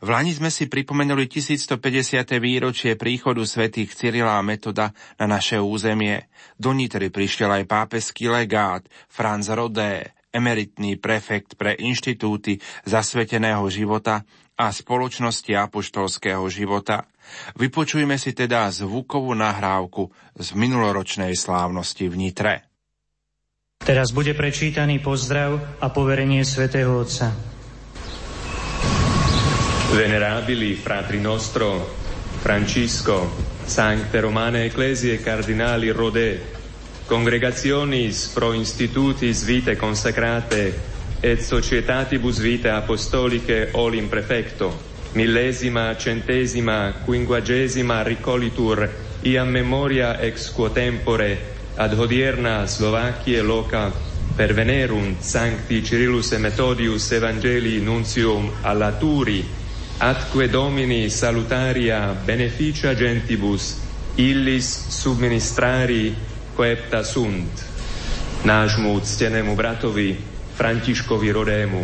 V 0.10 0.18
Lani 0.18 0.34
sme 0.34 0.50
si 0.50 0.66
pripomenuli 0.66 1.30
1150. 1.30 2.42
výročie 2.42 2.98
príchodu 2.98 3.46
svätých 3.46 3.94
Cyrila 3.94 4.42
a 4.42 4.42
Metoda 4.42 4.90
na 5.22 5.30
naše 5.30 5.62
územie. 5.62 6.34
Do 6.58 6.74
Nitry 6.74 7.14
prišiel 7.14 7.62
aj 7.62 7.70
pápeský 7.70 8.26
legát 8.26 8.90
Franz 9.06 9.54
Rodé, 9.54 10.18
emeritný 10.34 10.98
prefekt 10.98 11.62
pre 11.62 11.78
inštitúty 11.78 12.58
zasveteného 12.90 13.62
života 13.70 14.26
a 14.58 14.74
spoločnosti 14.74 15.54
apoštolského 15.54 16.42
života. 16.50 17.06
Vypočujme 17.62 18.18
si 18.18 18.34
teda 18.34 18.66
zvukovú 18.74 19.38
nahrávku 19.38 20.10
z 20.34 20.58
minuloročnej 20.58 21.38
slávnosti 21.38 22.10
v 22.10 22.16
Nitre. 22.18 22.54
Teraz 23.78 24.10
bude 24.10 24.34
prečítaný 24.34 25.06
pozdrav 25.06 25.78
a 25.78 25.94
poverenie 25.94 26.42
svätého 26.42 26.98
Otca. 26.98 27.59
Venerabili 29.92 30.76
fratri 30.76 31.20
nostro 31.20 31.96
Francisco, 32.42 33.30
Sancte 33.66 34.20
Romane 34.20 34.66
Ecclesie 34.66 35.20
Cardinali 35.20 35.90
Rodè, 35.90 36.40
Congregationis 37.06 38.28
pro 38.28 38.54
institutis 38.54 39.44
vitae 39.44 39.76
consacrate 39.76 40.80
et 41.20 41.42
societatibus 41.42 42.40
vitae 42.40 42.72
apostoliche 42.72 43.70
olim 43.74 44.08
prefecto, 44.08 44.72
millesima 45.14 45.96
centesima 45.98 46.94
quinquagesima 47.04 48.04
ricolitur 48.04 48.88
iam 49.24 49.50
memoria 49.50 50.20
ex 50.22 50.52
quo 50.54 50.70
tempore 50.70 51.56
ad 51.76 51.98
hodierna 51.98 52.68
Slovacchie 52.68 53.42
loca 53.42 53.92
pervenerunt 54.36 55.20
Sancti 55.20 55.82
Cyrillus 55.82 56.32
e 56.32 56.38
Methodius 56.38 57.12
Evangelii 57.12 57.82
Nuntium 57.82 58.52
alla 58.62 58.92
Turi 58.94 59.58
atque 60.00 60.48
domini 60.48 61.10
salutaria 61.12 62.16
beneficia 62.16 62.96
gentibus 62.96 63.76
illis 64.16 64.88
subministrari 64.88 66.16
coepta 66.56 67.04
sunt. 67.04 67.68
Nášmu 68.44 68.96
ctenému 69.00 69.56
bratovi 69.60 70.16
Františkovi 70.56 71.32
Rodému, 71.32 71.84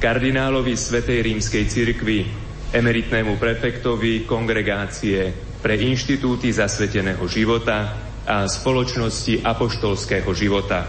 kardinálovi 0.00 0.72
Svetej 0.72 1.20
rímskej 1.20 1.64
cirkvi, 1.68 2.24
emeritnému 2.72 3.36
prefektovi 3.36 4.24
kongregácie 4.24 5.32
pre 5.60 5.76
inštitúty 5.76 6.48
zasveteného 6.48 7.24
života 7.28 8.00
a 8.24 8.48
spoločnosti 8.48 9.44
apoštolského 9.44 10.32
života. 10.32 10.88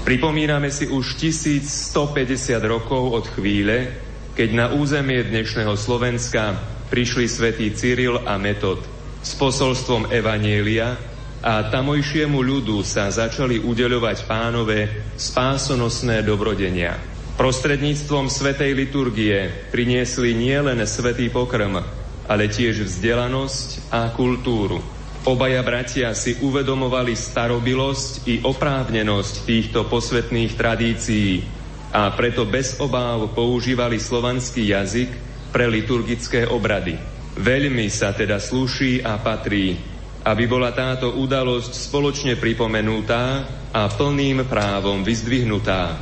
Pripomíname 0.00 0.72
si 0.72 0.88
už 0.88 1.20
1150 1.20 2.56
rokov 2.64 3.20
od 3.20 3.24
chvíle, 3.36 4.08
keď 4.40 4.56
na 4.56 4.72
územie 4.72 5.20
dnešného 5.20 5.76
Slovenska 5.76 6.56
prišli 6.88 7.28
svätý 7.28 7.76
Cyril 7.76 8.24
a 8.24 8.40
Metod 8.40 8.80
s 9.20 9.36
posolstvom 9.36 10.08
Evanielia 10.08 10.96
a 11.44 11.68
tamojšiemu 11.68 12.40
ľudu 12.40 12.80
sa 12.80 13.12
začali 13.12 13.60
udeľovať 13.60 14.24
pánové 14.24 15.04
spásonosné 15.12 16.24
dobrodenia. 16.24 16.96
Prostredníctvom 17.36 18.32
svetej 18.32 18.72
liturgie 18.72 19.68
priniesli 19.68 20.32
nielen 20.32 20.80
svetý 20.88 21.28
pokrm, 21.28 21.76
ale 22.24 22.48
tiež 22.48 22.80
vzdelanosť 22.80 23.92
a 23.92 24.08
kultúru. 24.16 24.80
Obaja 25.28 25.60
bratia 25.60 26.16
si 26.16 26.40
uvedomovali 26.40 27.12
starobilosť 27.12 28.24
i 28.24 28.40
oprávnenosť 28.40 29.44
týchto 29.44 29.84
posvetných 29.84 30.56
tradícií 30.56 31.59
a 31.90 32.14
preto 32.14 32.46
bez 32.46 32.78
obáv 32.78 33.34
používali 33.34 33.98
slovanský 33.98 34.70
jazyk 34.70 35.10
pre 35.50 35.66
liturgické 35.66 36.46
obrady. 36.46 36.94
Veľmi 37.34 37.90
sa 37.90 38.14
teda 38.14 38.38
slúší 38.38 39.02
a 39.02 39.18
patrí, 39.18 39.74
aby 40.22 40.44
bola 40.46 40.70
táto 40.70 41.18
udalosť 41.18 41.72
spoločne 41.74 42.34
pripomenutá 42.38 43.46
a 43.74 43.90
plným 43.90 44.46
právom 44.46 45.02
vyzdvihnutá. 45.02 45.98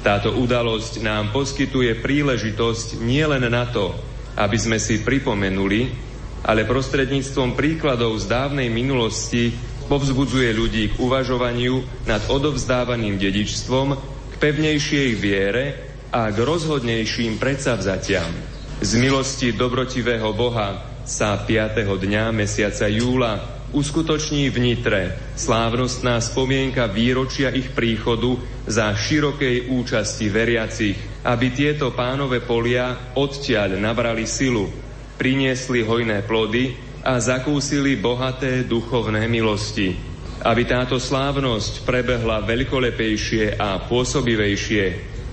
Táto 0.00 0.36
udalosť 0.40 1.04
nám 1.04 1.32
poskytuje 1.32 2.00
príležitosť 2.00 3.04
nielen 3.04 3.44
na 3.52 3.68
to, 3.68 3.92
aby 4.36 4.56
sme 4.56 4.80
si 4.80 5.04
pripomenuli, 5.04 5.92
ale 6.40 6.64
prostredníctvom 6.64 7.52
príkladov 7.52 8.16
z 8.16 8.24
dávnej 8.32 8.72
minulosti 8.72 9.52
povzbudzuje 9.92 10.50
ľudí 10.56 10.84
k 10.92 10.94
uvažovaniu 10.96 12.06
nad 12.08 12.24
odovzdávaným 12.32 13.20
dedičstvom 13.20 14.19
pevnejšej 14.40 15.08
viere 15.20 15.64
a 16.08 16.32
k 16.32 16.38
rozhodnejším 16.40 17.36
predsavzatiam. 17.36 18.32
Z 18.80 18.96
milosti 18.96 19.52
dobrotivého 19.52 20.32
Boha 20.32 20.80
sa 21.04 21.36
5. 21.36 21.84
dňa 21.84 22.32
mesiaca 22.32 22.88
júla 22.88 23.60
uskutoční 23.76 24.48
v 24.48 24.58
Nitre 24.58 25.02
slávnostná 25.36 26.18
spomienka 26.24 26.88
výročia 26.88 27.52
ich 27.52 27.70
príchodu 27.76 28.40
za 28.64 28.96
širokej 28.96 29.70
účasti 29.70 30.26
veriacich, 30.32 30.96
aby 31.22 31.46
tieto 31.52 31.92
pánové 31.92 32.40
polia 32.40 33.12
odtiaľ 33.14 33.76
nabrali 33.76 34.24
silu, 34.24 34.72
priniesli 35.20 35.84
hojné 35.84 36.24
plody 36.24 36.74
a 37.04 37.20
zakúsili 37.20 38.00
bohaté 38.00 38.64
duchovné 38.64 39.28
milosti 39.28 40.09
aby 40.40 40.62
táto 40.64 40.96
slávnosť 40.96 41.84
prebehla 41.84 42.40
veľkolepejšie 42.48 43.60
a 43.60 43.84
pôsobivejšie, 43.84 44.84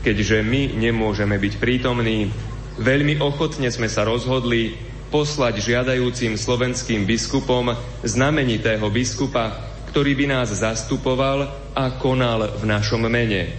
keďže 0.04 0.43
my 0.43 0.76
nemôžeme 0.76 1.39
byť 1.39 1.54
prítomní, 1.60 2.28
veľmi 2.76 3.24
ochotne 3.24 3.72
sme 3.72 3.88
sa 3.88 4.04
rozhodli 4.04 4.76
poslať 5.08 5.63
žiadajúcim 5.63 6.36
slovenským 6.36 7.08
biskupom 7.08 7.72
znamenitého 8.04 8.84
biskupa, 8.91 9.56
ktorý 9.91 10.12
by 10.20 10.26
nás 10.28 10.52
zastupoval 10.52 11.48
a 11.72 11.86
konal 11.96 12.60
v 12.60 12.63
našom 12.67 13.08
mene. 13.08 13.56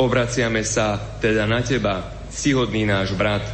Obraciame 0.00 0.64
sa 0.64 0.96
teda 1.20 1.44
na 1.44 1.60
teba, 1.60 2.26
cihodný 2.32 2.88
náš 2.88 3.12
brat, 3.14 3.44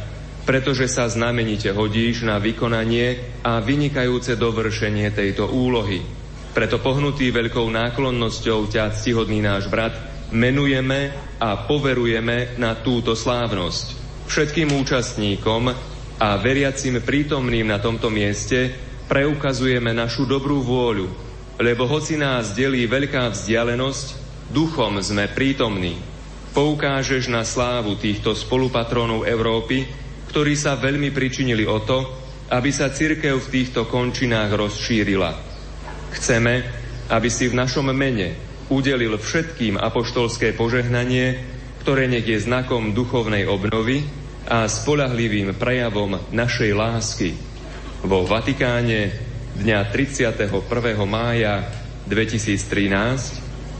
pretože 0.47 0.89
sa 0.89 1.05
znamenite 1.05 1.69
hodíš 1.69 2.25
na 2.25 2.41
vykonanie 2.41 3.37
a 3.45 3.61
vynikajúce 3.61 4.39
dovršenie 4.39 5.13
tejto 5.13 5.51
úlohy. 5.51 6.20
Preto 6.51 6.83
pohnutý 6.83 7.31
veľkou 7.31 7.63
náklonnosťou 7.71 8.67
ťa, 8.67 8.91
ctihodný 8.91 9.39
náš 9.39 9.71
brat, 9.71 9.95
menujeme 10.35 11.15
a 11.39 11.63
poverujeme 11.63 12.59
na 12.59 12.75
túto 12.75 13.15
slávnosť. 13.15 13.99
Všetkým 14.27 14.75
účastníkom 14.75 15.71
a 16.19 16.27
veriacim 16.39 16.99
prítomným 16.99 17.67
na 17.67 17.79
tomto 17.79 18.11
mieste 18.11 18.71
preukazujeme 19.07 19.91
našu 19.91 20.23
dobrú 20.23 20.63
vôľu, 20.63 21.07
lebo 21.59 21.83
hoci 21.87 22.15
nás 22.15 22.55
delí 22.55 22.87
veľká 22.87 23.31
vzdialenosť, 23.31 24.07
duchom 24.51 24.99
sme 25.03 25.31
prítomní. 25.31 25.99
Poukážeš 26.51 27.31
na 27.31 27.47
slávu 27.47 27.95
týchto 27.95 28.35
spolupatrónov 28.35 29.23
Európy, 29.23 29.87
ktorí 30.31 30.55
sa 30.55 30.75
veľmi 30.75 31.11
pričinili 31.15 31.63
o 31.63 31.79
to, 31.83 31.99
aby 32.51 32.71
sa 32.71 32.91
cirkev 32.91 33.39
v 33.39 33.51
týchto 33.51 33.87
končinách 33.87 34.51
rozšírila. 34.51 35.50
Chceme, 36.11 36.63
aby 37.11 37.29
si 37.31 37.47
v 37.47 37.57
našom 37.59 37.91
mene 37.91 38.35
udelil 38.71 39.19
všetkým 39.19 39.75
apoštolské 39.75 40.55
požehnanie, 40.55 41.43
ktoré 41.83 42.07
nech 42.07 42.23
je 42.23 42.39
znakom 42.39 42.95
duchovnej 42.95 43.43
obnovy 43.47 44.07
a 44.47 44.67
spolahlivým 44.67 45.55
prejavom 45.59 46.19
našej 46.31 46.71
lásky. 46.71 47.29
Vo 48.07 48.23
Vatikáne 48.23 49.11
dňa 49.59 49.91
31. 49.91 50.47
mája 51.03 51.67
2013 52.07 52.63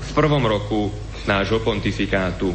v 0.01 0.09
prvom 0.11 0.43
roku 0.43 0.91
nášho 1.23 1.63
pontifikátu. 1.63 2.51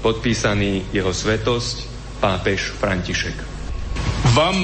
Podpísaný 0.00 0.88
jeho 0.94 1.12
svetosť 1.12 1.76
pápež 2.18 2.72
František. 2.78 3.36
Vám 4.32 4.56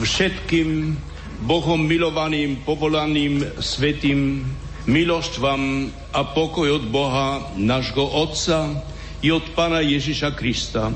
všetkým 0.00 0.98
Bohom 1.44 1.84
milovaným, 1.84 2.64
povolaným, 2.64 3.60
svetým, 3.60 4.40
milosť 4.88 5.34
vám 5.36 5.92
a 6.14 6.24
pokoj 6.24 6.80
od 6.80 6.84
Boha, 6.88 7.52
nášho 7.60 8.06
Otca 8.06 8.72
i 9.20 9.28
od 9.28 9.44
Pana 9.52 9.84
Ježiša 9.84 10.32
Krista. 10.32 10.88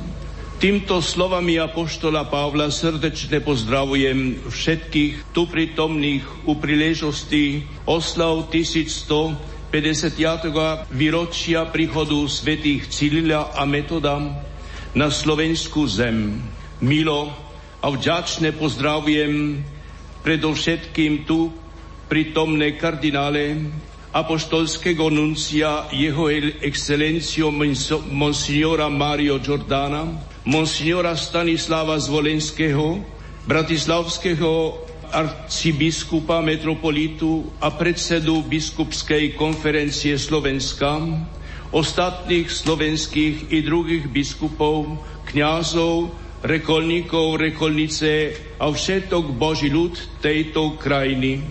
Týmto 0.61 1.00
slovami 1.00 1.57
Apoštola 1.57 2.29
Pavla 2.29 2.68
srdečne 2.68 3.40
pozdravujem 3.40 4.44
všetkých 4.48 5.33
tu 5.33 5.48
prítomných 5.48 6.48
u 6.48 6.53
príležosti 6.57 7.64
oslav 7.88 8.53
1150. 8.53 9.37
výročia 10.92 11.64
príchodu 11.64 12.29
svätých 12.29 12.92
Cyrila 12.92 13.57
a 13.57 13.64
Metoda 13.64 14.20
na 14.92 15.09
slovenskú 15.09 15.88
zem. 15.88 16.44
Milo 16.85 17.33
a 17.81 17.88
vďačne 17.88 18.53
pozdravujem 18.53 19.64
predovšetkým 20.20 21.24
tu 21.24 21.52
prítomné 22.11 22.76
kardinále 22.76 23.70
apoštolského 24.11 25.06
nuncia 25.14 25.87
jeho 25.94 26.26
excelencijo 26.59 27.54
monsignora 28.11 28.90
Mario 28.90 29.38
Giordana, 29.38 30.18
monsignora 30.42 31.14
Stanislava 31.14 31.94
Zvolenského, 32.02 32.98
bratislavského 33.46 34.83
arcibiskupa 35.11 36.42
metropolitu 36.42 37.46
a 37.62 37.70
predsedu 37.70 38.42
biskupskej 38.46 39.35
konferencie 39.38 40.18
Slovenska, 40.18 40.98
ostatných 41.70 42.50
slovenských 42.50 43.54
i 43.54 43.59
druhých 43.62 44.11
biskupov, 44.11 44.98
kňazov, 45.30 46.11
rekolníkov, 46.40 47.37
rekolnice 47.37 48.33
a 48.57 48.72
všetok 48.72 49.37
Boží 49.37 49.68
ľud 49.68 50.20
tejto 50.24 50.81
krajiny. 50.81 51.44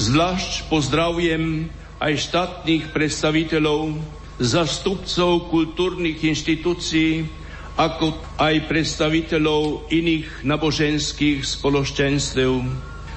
Zvlášť 0.00 0.72
pozdravujem 0.72 1.68
aj 2.00 2.12
štátnych 2.16 2.88
predstaviteľov, 2.96 4.00
zastupcov 4.40 5.52
kultúrnych 5.52 6.24
inštitúcií, 6.24 7.28
ako 7.76 8.16
aj 8.40 8.64
predstaviteľov 8.68 9.92
iných 9.92 10.44
naboženských 10.44 11.44
spoločenstv. 11.44 12.48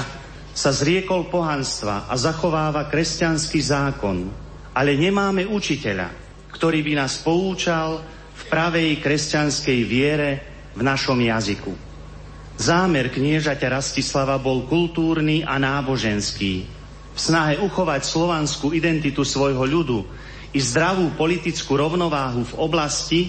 sa 0.52 0.68
zriekol 0.68 1.32
pohanstva 1.32 2.04
a 2.08 2.14
zachováva 2.20 2.92
kresťanský 2.92 3.60
zákon, 3.64 4.28
ale 4.76 4.96
nemáme 5.00 5.48
učiteľa, 5.48 6.12
ktorý 6.52 6.84
by 6.84 6.92
nás 7.00 7.24
poučal 7.24 8.04
v 8.36 8.42
pravej 8.52 9.00
kresťanskej 9.00 9.78
viere 9.88 10.30
v 10.76 10.80
našom 10.84 11.16
jazyku. 11.16 11.72
Zámer 12.60 13.08
kniežaťa 13.08 13.80
Rastislava 13.80 14.36
bol 14.36 14.68
kultúrny 14.68 15.40
a 15.40 15.56
náboženský. 15.56 16.54
V 17.12 17.18
snahe 17.18 17.56
uchovať 17.60 18.04
slovanskú 18.04 18.76
identitu 18.76 19.24
svojho 19.24 19.64
ľudu 19.64 20.04
i 20.52 20.60
zdravú 20.60 21.16
politickú 21.16 21.80
rovnováhu 21.80 22.44
v 22.44 22.54
oblasti 22.60 23.20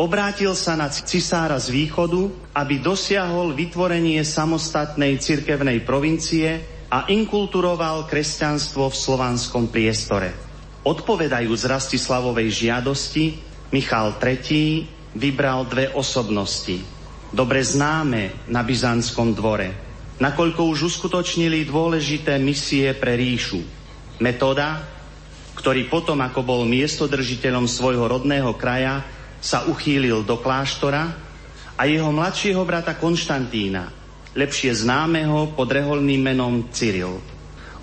obrátil 0.00 0.56
sa 0.56 0.72
na 0.74 0.88
cisára 0.88 1.60
z 1.60 1.68
východu, 1.68 2.32
aby 2.56 2.80
dosiahol 2.80 3.52
vytvorenie 3.52 4.24
samostatnej 4.24 5.20
cirkevnej 5.20 5.84
provincie 5.84 6.64
a 6.88 7.08
inkulturoval 7.08 8.08
kresťanstvo 8.08 8.88
v 8.88 8.96
slovanskom 8.96 9.68
priestore. 9.68 10.32
Odpovedajúc 10.82 11.62
Rastislavovej 11.68 12.48
žiadosti, 12.66 13.38
Michal 13.72 14.18
III 14.18 14.88
vybral 15.16 15.68
dve 15.68 15.92
osobnosti 15.94 17.02
dobre 17.32 17.64
známe 17.64 18.44
na 18.52 18.60
byzantskom 18.60 19.32
dvore, 19.32 19.72
nakoľko 20.20 20.68
už 20.68 20.92
uskutočnili 20.92 21.64
dôležité 21.64 22.36
misie 22.36 22.92
pre 22.92 23.16
ríšu. 23.16 23.58
Metóda, 24.20 24.91
ktorý 25.52 25.88
potom, 25.88 26.20
ako 26.24 26.40
bol 26.40 26.62
miestodržiteľom 26.64 27.68
svojho 27.68 28.08
rodného 28.08 28.56
kraja, 28.56 29.04
sa 29.42 29.66
uchýlil 29.66 30.22
do 30.22 30.38
kláštora 30.38 31.12
a 31.74 31.82
jeho 31.84 32.08
mladšieho 32.14 32.62
brata 32.62 32.94
Konštantína, 32.94 33.90
lepšie 34.38 34.70
známeho 34.86 35.52
pod 35.52 35.68
reholným 35.68 36.22
menom 36.22 36.70
Cyril. 36.70 37.18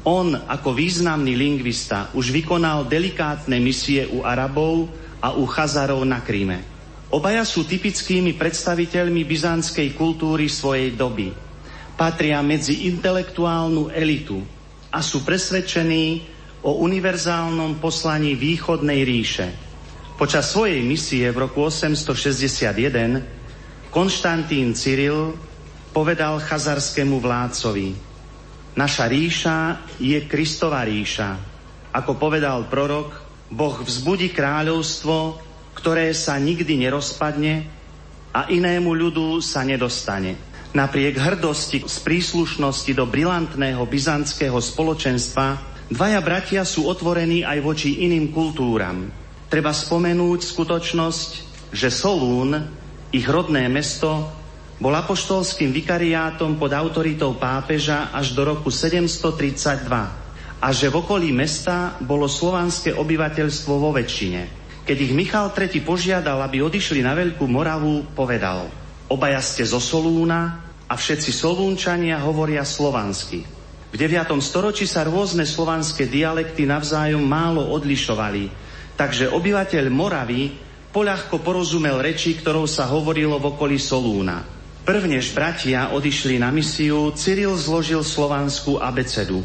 On 0.08 0.32
ako 0.32 0.71
významný 0.71 1.36
lingvista 1.36 2.08
už 2.15 2.32
vykonal 2.32 2.88
delikátne 2.88 3.60
misie 3.60 4.08
u 4.08 4.23
Arabov 4.23 4.88
a 5.19 5.36
u 5.36 5.43
Chazarov 5.43 5.99
na 6.08 6.23
Kríme. 6.23 6.63
Obaja 7.12 7.43
sú 7.43 7.67
typickými 7.67 8.38
predstaviteľmi 8.39 9.27
byzantskej 9.27 9.97
kultúry 9.97 10.47
svojej 10.47 10.95
doby. 10.95 11.36
Patria 11.99 12.39
medzi 12.39 12.88
intelektuálnu 12.88 13.91
elitu 13.91 14.39
a 14.88 15.03
sú 15.03 15.27
presvedčení 15.27 16.38
o 16.63 16.83
univerzálnom 16.83 17.79
poslaní 17.79 18.35
východnej 18.35 19.03
ríše. 19.07 19.47
Počas 20.19 20.51
svojej 20.51 20.83
misie 20.83 21.31
v 21.31 21.47
roku 21.47 21.63
861 21.63 23.23
Konštantín 23.87 24.75
Cyril 24.75 25.33
povedal 25.95 26.43
chazarskému 26.43 27.17
vládcovi 27.23 28.09
Naša 28.79 29.11
ríša 29.11 29.57
je 29.99 30.19
Kristova 30.23 30.87
ríša. 30.87 31.35
Ako 31.91 32.15
povedal 32.15 32.69
prorok, 32.71 33.11
Boh 33.51 33.75
vzbudí 33.81 34.29
kráľovstvo, 34.29 35.35
ktoré 35.75 36.15
sa 36.15 36.39
nikdy 36.39 36.87
nerozpadne 36.87 37.65
a 38.31 38.47
inému 38.47 38.93
ľudu 38.93 39.43
sa 39.43 39.65
nedostane. 39.65 40.37
Napriek 40.69 41.17
hrdosti 41.17 41.81
z 41.83 41.97
príslušnosti 42.05 42.93
do 42.93 43.09
brilantného 43.09 43.81
byzantského 43.83 44.55
spoločenstva 44.61 45.68
dvaja 45.89 46.21
bratia 46.21 46.62
sú 46.63 46.86
otvorení 46.86 47.41
aj 47.43 47.60
voči 47.65 48.06
iným 48.06 48.30
kultúram. 48.30 49.10
Treba 49.49 49.73
spomenúť 49.73 50.39
skutočnosť, 50.45 51.30
že 51.73 51.89
Solún, 51.89 52.54
ich 53.10 53.25
rodné 53.25 53.65
mesto, 53.65 54.30
bol 54.80 54.95
apoštolským 54.95 55.75
vikariátom 55.75 56.56
pod 56.56 56.71
autoritou 56.71 57.36
pápeža 57.36 58.15
až 58.15 58.32
do 58.32 58.47
roku 58.47 58.71
732 58.71 59.89
a 60.60 60.67
že 60.71 60.88
v 60.88 60.95
okolí 60.95 61.36
mesta 61.36 61.99
bolo 61.99 62.32
slovanské 62.32 62.95
obyvateľstvo 62.95 63.73
vo 63.75 63.91
väčšine. 63.91 64.41
Keď 64.88 64.97
ich 64.97 65.13
Michal 65.13 65.52
III 65.52 65.84
požiadal, 65.84 66.39
aby 66.47 66.63
odišli 66.63 67.04
na 67.04 67.12
Veľkú 67.13 67.43
Moravu, 67.45 68.08
povedal 68.15 68.71
Obaja 69.10 69.41
ste 69.41 69.65
zo 69.65 69.82
Solúna 69.82 70.63
a 70.86 70.93
všetci 70.93 71.34
Solúnčania 71.34 72.21
hovoria 72.21 72.62
slovansky. 72.62 73.58
V 73.89 73.97
9. 73.97 74.38
storočí 74.38 74.86
sa 74.86 75.02
rôzne 75.02 75.49
slovanské 75.49 76.06
dialekty 76.06 76.69
navzájom 76.69 77.25
málo 77.25 77.73
odlišovali, 77.73 78.54
takže 78.93 79.34
obyvateľ 79.34 79.86
Moravy 79.89 80.54
poľahko 80.93 81.41
porozumel 81.41 81.97
reči, 81.97 82.38
ktorou 82.38 82.69
sa 82.69 82.86
hovorilo 82.86 83.41
v 83.41 83.49
okolí 83.49 83.82
Solúna. 83.82 84.45
Prvnež 84.86 85.34
bratia 85.34 85.89
odišli 85.89 86.38
na 86.38 86.54
misiu, 86.54 87.13
Cyril 87.17 87.58
zložil 87.58 88.06
slovanskú 88.06 88.78
abecedu, 88.78 89.41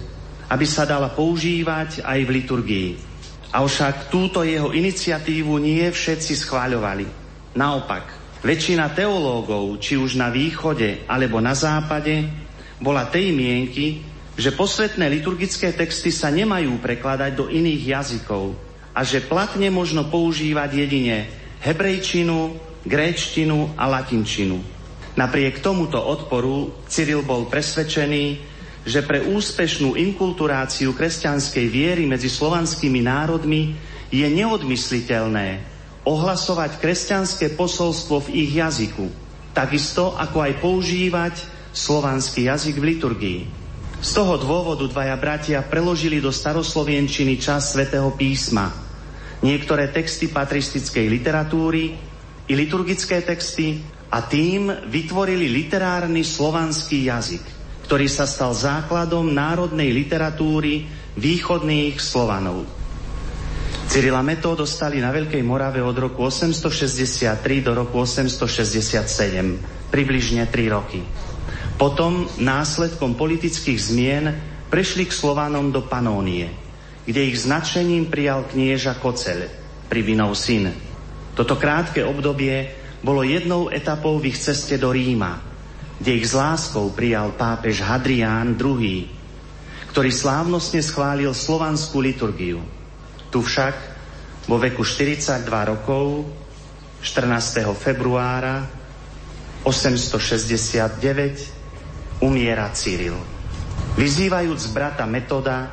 aby 0.52 0.64
sa 0.68 0.84
dala 0.84 1.08
používať 1.12 2.04
aj 2.04 2.20
v 2.24 2.30
liturgii. 2.32 2.90
Avšak 3.48 4.12
túto 4.12 4.44
jeho 4.44 4.76
iniciatívu 4.76 5.56
nie 5.56 5.88
všetci 5.88 6.32
schváľovali. 6.36 7.06
Naopak, 7.56 8.04
väčšina 8.44 8.92
teológov, 8.92 9.80
či 9.80 9.96
už 9.96 10.20
na 10.20 10.28
východe 10.28 11.08
alebo 11.08 11.40
na 11.40 11.56
západe, 11.56 12.28
bola 12.76 13.08
tej 13.08 13.32
mienky, 13.32 14.13
že 14.34 14.50
posvetné 14.50 15.06
liturgické 15.06 15.70
texty 15.70 16.10
sa 16.10 16.30
nemajú 16.30 16.82
prekladať 16.82 17.32
do 17.38 17.46
iných 17.46 17.82
jazykov 17.94 18.58
a 18.90 19.06
že 19.06 19.22
platne 19.22 19.70
možno 19.70 20.06
používať 20.10 20.70
jedine 20.74 21.30
hebrejčinu, 21.62 22.54
gréčtinu 22.82 23.72
a 23.78 23.86
latinčinu. 23.86 24.58
Napriek 25.14 25.62
tomuto 25.62 26.02
odporu 26.02 26.74
Cyril 26.90 27.22
bol 27.22 27.46
presvedčený, 27.46 28.54
že 28.84 29.00
pre 29.06 29.22
úspešnú 29.22 29.96
inkulturáciu 29.96 30.92
kresťanskej 30.92 31.66
viery 31.70 32.04
medzi 32.04 32.28
slovanskými 32.28 33.00
národmi 33.06 33.78
je 34.10 34.26
neodmysliteľné 34.28 35.62
ohlasovať 36.04 36.82
kresťanské 36.82 37.56
posolstvo 37.56 38.28
v 38.28 38.44
ich 38.44 38.52
jazyku, 38.60 39.08
takisto 39.56 40.12
ako 40.20 40.44
aj 40.44 40.52
používať 40.60 41.34
slovanský 41.72 42.50
jazyk 42.52 42.76
v 42.76 42.84
liturgii. 42.92 43.63
Z 44.04 44.20
toho 44.20 44.36
dôvodu 44.36 44.84
dvaja 44.84 45.16
bratia 45.16 45.64
preložili 45.64 46.20
do 46.20 46.28
staroslovienčiny 46.28 47.40
čas 47.40 47.72
svätého 47.72 48.12
písma, 48.12 48.68
niektoré 49.40 49.88
texty 49.88 50.28
patristickej 50.28 51.08
literatúry 51.08 51.96
i 52.44 52.52
liturgické 52.52 53.24
texty 53.24 53.80
a 54.12 54.20
tým 54.20 54.68
vytvorili 54.92 55.48
literárny 55.48 56.20
slovanský 56.20 57.08
jazyk 57.08 57.54
ktorý 57.84 58.08
sa 58.08 58.24
stal 58.24 58.56
základom 58.56 59.28
národnej 59.28 59.92
literatúry 59.92 60.88
východných 61.20 62.00
Slovanov. 62.00 62.64
Cyrila 63.84 64.24
Metod 64.24 64.64
dostali 64.64 65.04
na 65.04 65.12
Veľkej 65.12 65.44
Morave 65.44 65.84
od 65.84 65.92
roku 65.92 66.24
863 66.24 67.44
do 67.60 67.76
roku 67.76 68.00
867, 68.00 69.92
približne 69.92 70.48
3 70.48 70.72
roky. 70.72 71.04
Potom, 71.74 72.30
následkom 72.38 73.18
politických 73.18 73.80
zmien, 73.80 74.24
prešli 74.70 75.06
k 75.06 75.14
Slovanom 75.14 75.74
do 75.74 75.82
Panónie, 75.82 76.50
kde 77.02 77.30
ich 77.30 77.42
značením 77.42 78.10
prijal 78.10 78.46
knieža 78.46 78.98
Koceľ, 78.98 79.50
Pribinov 79.90 80.38
syn. 80.38 80.70
Toto 81.34 81.58
krátke 81.58 82.06
obdobie 82.06 82.74
bolo 83.02 83.26
jednou 83.26 83.70
etapou 83.70 84.18
v 84.22 84.30
ich 84.30 84.38
ceste 84.38 84.78
do 84.78 84.94
Ríma, 84.94 85.42
kde 85.98 86.10
ich 86.14 86.26
s 86.30 86.34
láskou 86.34 86.90
prijal 86.94 87.34
pápež 87.34 87.82
Hadrián 87.82 88.58
II, 88.58 89.06
ktorý 89.94 90.10
slávnostne 90.10 90.82
schválil 90.82 91.30
slovanskú 91.30 92.02
liturgiu. 92.02 92.62
Tu 93.30 93.38
však 93.38 93.74
vo 94.46 94.58
veku 94.58 94.82
42 94.82 95.46
rokov 95.46 96.26
14. 97.02 97.62
februára 97.78 98.66
869 99.62 101.53
umiera 102.24 102.72
Cyril. 102.72 103.20
Vyzývajúc 104.00 104.72
brata 104.72 105.04
Metoda, 105.04 105.68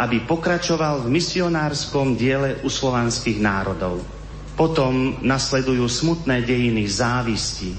aby 0.00 0.24
pokračoval 0.24 1.04
v 1.04 1.12
misionárskom 1.12 2.16
diele 2.16 2.64
u 2.64 2.72
slovanských 2.72 3.38
národov. 3.38 4.00
Potom 4.56 5.20
nasledujú 5.20 5.84
smutné 5.86 6.42
dejiny 6.42 6.88
závisti, 6.88 7.76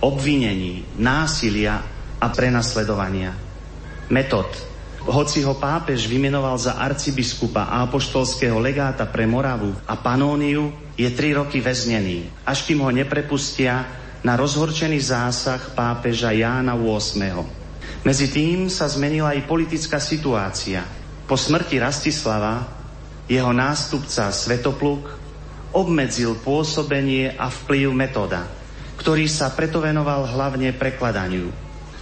obvinení, 0.00 0.86
násilia 0.96 1.82
a 2.22 2.26
prenasledovania. 2.30 3.34
Metod 4.08 4.70
hoci 5.00 5.40
ho 5.40 5.56
pápež 5.56 6.04
vymenoval 6.04 6.60
za 6.60 6.76
arcibiskupa 6.76 7.72
a 7.72 7.88
apoštolského 7.88 8.60
legáta 8.60 9.08
pre 9.08 9.24
Moravu 9.24 9.72
a 9.88 9.96
Panóniu, 9.96 10.76
je 10.92 11.08
tri 11.08 11.32
roky 11.32 11.64
väznený, 11.64 12.28
až 12.44 12.68
kým 12.68 12.84
ho 12.84 12.92
neprepustia 12.92 13.88
na 14.20 14.36
rozhorčený 14.36 15.00
zásah 15.00 15.72
pápeža 15.72 16.32
Jána 16.36 16.76
VIII. 16.76 17.40
Medzi 18.04 18.32
tým 18.32 18.68
sa 18.68 18.88
zmenila 18.88 19.32
aj 19.32 19.48
politická 19.48 20.00
situácia. 20.00 20.84
Po 21.24 21.36
smrti 21.36 21.80
Rastislava 21.80 22.64
jeho 23.30 23.52
nástupca 23.54 24.28
Svetopluk 24.28 25.16
obmedzil 25.70 26.34
pôsobenie 26.42 27.32
a 27.38 27.46
vplyv 27.46 27.94
metoda, 27.94 28.44
ktorý 28.98 29.30
sa 29.30 29.54
preto 29.54 29.78
venoval 29.78 30.26
hlavne 30.26 30.74
prekladaniu. 30.74 31.48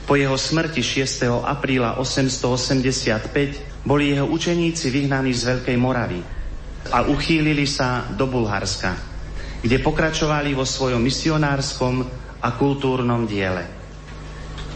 Po 0.09 0.17
jeho 0.17 0.41
smrti 0.41 0.81
6. 0.81 1.29
apríla 1.45 2.01
885 2.01 3.85
boli 3.85 4.17
jeho 4.17 4.25
učeníci 4.25 4.89
vyhnaní 4.89 5.37
z 5.37 5.53
Veľkej 5.53 5.77
Moravy 5.77 6.25
a 6.89 7.05
uchýlili 7.05 7.69
sa 7.69 8.09
do 8.17 8.25
Bulharska, 8.25 8.97
kde 9.62 9.77
pokračovali 9.83 10.55
vo 10.55 10.62
svojom 10.62 11.03
misionárskom 11.03 12.07
a 12.38 12.49
kultúrnom 12.55 13.27
diele. 13.27 13.66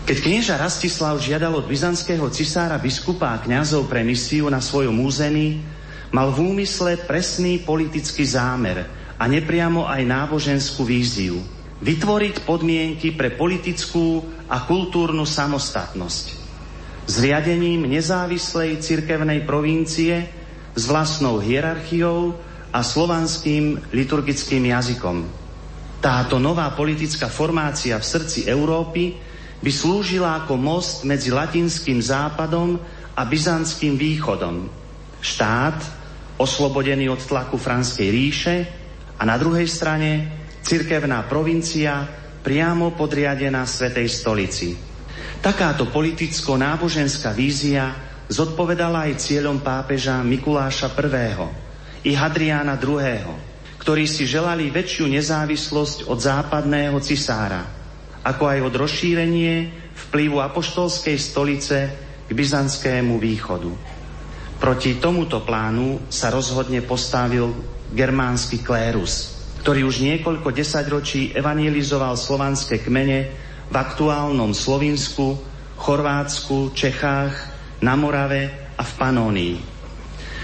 Keď 0.03 0.17
knieža 0.19 0.55
Rastislav 0.59 1.23
žiadal 1.23 1.55
od 1.55 1.71
byzantského 1.71 2.27
cisára 2.35 2.75
biskupa 2.83 3.39
a 3.39 3.43
kňazov 3.43 3.87
pre 3.87 4.03
misiu 4.03 4.51
na 4.51 4.59
svojom 4.59 4.99
území, 4.99 5.63
mal 6.11 6.35
v 6.35 6.53
úmysle 6.53 6.99
presný 7.07 7.63
politický 7.63 8.27
zámer 8.27 8.83
a 9.15 9.25
nepriamo 9.31 9.87
aj 9.87 10.03
náboženskú 10.03 10.83
víziu– 10.83 11.39
vytvoriť 11.83 12.47
podmienky 12.47 13.11
pre 13.19 13.35
politickú 13.35 14.23
a 14.47 14.63
kultúrnu 14.63 15.27
samostatnosť. 15.27 16.39
Zriadením 17.11 17.91
nezávislej 17.91 18.79
cirkevnej 18.79 19.43
provincie 19.43 20.31
s 20.79 20.83
vlastnou 20.87 21.43
hierarchiou 21.43 22.39
a 22.73 22.81
slovanským 22.81 23.93
liturgickým 23.93 24.65
jazykom. 24.73 25.29
Táto 26.03 26.41
nová 26.41 26.73
politická 26.73 27.29
formácia 27.29 27.95
v 27.95 28.09
srdci 28.09 28.49
Európy 28.49 29.15
by 29.63 29.71
slúžila 29.71 30.43
ako 30.43 30.59
most 30.59 31.07
medzi 31.07 31.31
latinským 31.31 32.03
západom 32.03 32.81
a 33.15 33.23
byzantským 33.23 33.95
východom. 33.95 34.67
Štát, 35.23 35.79
oslobodený 36.41 37.13
od 37.13 37.23
tlaku 37.23 37.61
Franskej 37.61 38.09
ríše 38.11 38.57
a 39.15 39.23
na 39.23 39.39
druhej 39.39 39.69
strane 39.71 40.11
cirkevná 40.65 41.23
provincia 41.31 42.03
priamo 42.43 42.99
podriadená 42.99 43.63
Svetej 43.63 44.11
stolici. 44.11 44.75
Takáto 45.39 45.87
politicko-náboženská 45.95 47.31
vízia 47.31 47.95
zodpovedala 48.27 49.07
aj 49.07 49.23
cieľom 49.23 49.63
pápeža 49.63 50.19
Mikuláša 50.27 50.91
I. 50.99 51.72
i 52.07 52.13
Hadriána 52.15 52.79
II., 52.79 53.79
ktorí 53.83 54.07
si 54.07 54.27
želali 54.27 54.71
väčšiu 54.71 55.11
nezávislosť 55.11 56.07
od 56.07 56.19
západného 56.19 56.99
cisára, 57.03 57.67
ako 58.23 58.43
aj 58.47 58.59
od 58.63 58.75
rozšírenie 58.79 59.55
vplyvu 60.09 60.39
apoštolskej 60.39 61.19
stolice 61.19 61.77
k 62.27 62.31
byzantskému 62.31 63.19
východu. 63.19 63.73
Proti 64.63 65.03
tomuto 65.03 65.43
plánu 65.43 66.07
sa 66.07 66.31
rozhodne 66.31 66.79
postavil 66.87 67.51
germánsky 67.91 68.63
klérus– 68.63 69.15
ktorý 69.63 69.87
už 69.87 70.03
niekoľko 70.03 70.51
desaťročí 70.51 71.39
evangelizoval 71.39 72.19
slovanské 72.19 72.83
kmene 72.83 73.31
v 73.71 73.75
aktuálnom 73.79 74.51
Slovinsku, 74.51 75.39
Chorvátsku, 75.79 76.75
Čechách, 76.75 77.31
na 77.79 77.95
Morave 77.95 78.75
a 78.75 78.83
v 78.83 78.93
Panónii. 78.99 79.72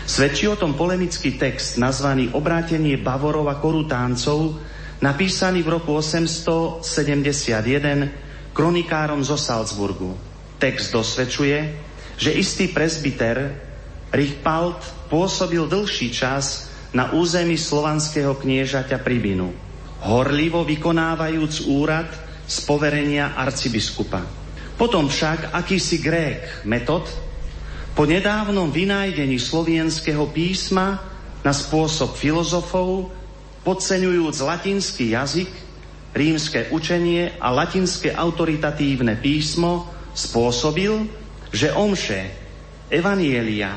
Svedčí 0.08 0.48
o 0.48 0.56
tom 0.56 0.72
polemický 0.72 1.36
text 1.36 1.76
nazvaný 1.76 2.32
Obrátenie 2.32 2.96
Bavorov 2.96 3.44
a 3.52 3.60
Korutáncov, 3.60 4.56
napísaný 5.04 5.60
v 5.60 5.76
roku 5.76 5.92
871 6.00 6.80
kronikárom 8.56 9.20
zo 9.20 9.36
Salzburgu. 9.36 10.16
Text 10.56 10.96
dosvedčuje, 10.96 11.76
že 12.16 12.32
istý 12.32 12.72
presbyter 12.72 13.52
Richpalt 14.08 14.80
pôsobil 15.12 15.68
dlhší 15.68 16.08
čas 16.08 16.72
na 16.96 17.12
území 17.12 17.60
slovanského 17.60 18.32
kniežaťa 18.32 19.04
Pribinu, 19.04 19.52
horlivo 20.08 20.64
vykonávajúc 20.64 21.68
úrad 21.68 22.08
z 22.48 22.56
poverenia 22.64 23.36
arcibiskupa. 23.36 24.24
Potom 24.72 25.12
však 25.12 25.52
akýsi 25.52 26.00
Grék, 26.00 26.64
Metod, 26.64 27.27
po 27.98 28.06
nedávnom 28.06 28.70
vynájdení 28.70 29.42
slovenského 29.42 30.30
písma 30.30 31.02
na 31.42 31.50
spôsob 31.50 32.14
filozofov, 32.14 33.10
podceňujúc 33.66 34.38
latinský 34.38 35.18
jazyk, 35.18 35.50
rímske 36.14 36.70
učenie 36.70 37.34
a 37.42 37.50
latinské 37.50 38.14
autoritatívne 38.14 39.18
písmo, 39.18 39.90
spôsobil, 40.14 41.10
že 41.50 41.74
omše, 41.74 42.30
evanielia 42.86 43.74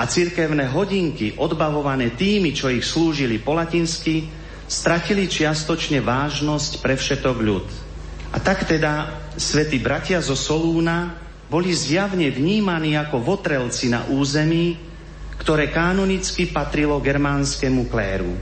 a 0.00 0.02
cirkevné 0.08 0.64
hodinky 0.72 1.36
odbavované 1.36 2.16
tými, 2.16 2.56
čo 2.56 2.72
ich 2.72 2.88
slúžili 2.88 3.36
po 3.36 3.52
latinsky, 3.52 4.32
stratili 4.64 5.28
čiastočne 5.28 6.00
vážnosť 6.00 6.80
pre 6.80 6.96
všetok 6.96 7.36
ľud. 7.36 7.68
A 8.32 8.40
tak 8.40 8.64
teda 8.64 9.12
svätí 9.36 9.76
bratia 9.76 10.24
zo 10.24 10.32
Solúna 10.32 11.27
boli 11.48 11.72
zjavne 11.72 12.28
vnímaní 12.28 12.94
ako 12.94 13.24
votrelci 13.24 13.88
na 13.88 14.04
území, 14.08 14.76
ktoré 15.40 15.72
kanonicky 15.72 16.48
patrilo 16.48 17.00
germánskemu 17.00 17.88
kléru. 17.88 18.36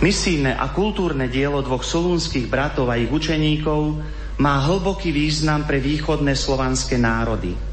Misijné 0.00 0.56
a 0.56 0.72
kultúrne 0.72 1.30
dielo 1.30 1.60
dvoch 1.60 1.84
solúnskych 1.84 2.50
bratov 2.50 2.90
a 2.90 2.98
ich 2.98 3.12
učeníkov 3.12 4.00
má 4.40 4.58
hlboký 4.64 5.14
význam 5.14 5.68
pre 5.68 5.78
východné 5.78 6.34
slovanské 6.34 6.98
národy– 6.98 7.54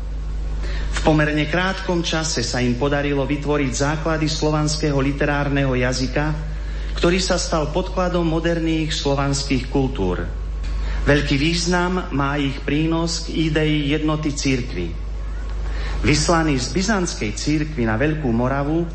v 0.91 0.99
pomerne 1.07 1.47
krátkom 1.47 2.03
čase 2.03 2.43
sa 2.43 2.59
im 2.59 2.75
podarilo 2.75 3.23
vytvoriť 3.23 3.71
základy 3.71 4.27
slovanského 4.27 4.99
literárneho 4.99 5.73
jazyka, 5.73 6.35
ktorý 6.99 7.17
sa 7.17 7.39
stal 7.39 7.71
podkladom 7.71 8.27
moderných 8.27 8.91
slovanských 8.91 9.71
kultúr. 9.71 10.27
Veľký 11.01 11.33
význam 11.33 12.13
má 12.13 12.37
ich 12.37 12.61
prínos 12.61 13.25
k 13.25 13.49
idei 13.49 13.89
jednoty 13.89 14.37
církvy. 14.37 14.93
Vyslaní 16.05 16.61
z 16.61 16.69
byzantskej 16.73 17.31
církvy 17.33 17.89
na 17.89 17.97
Veľkú 17.97 18.29
Moravu 18.29 18.85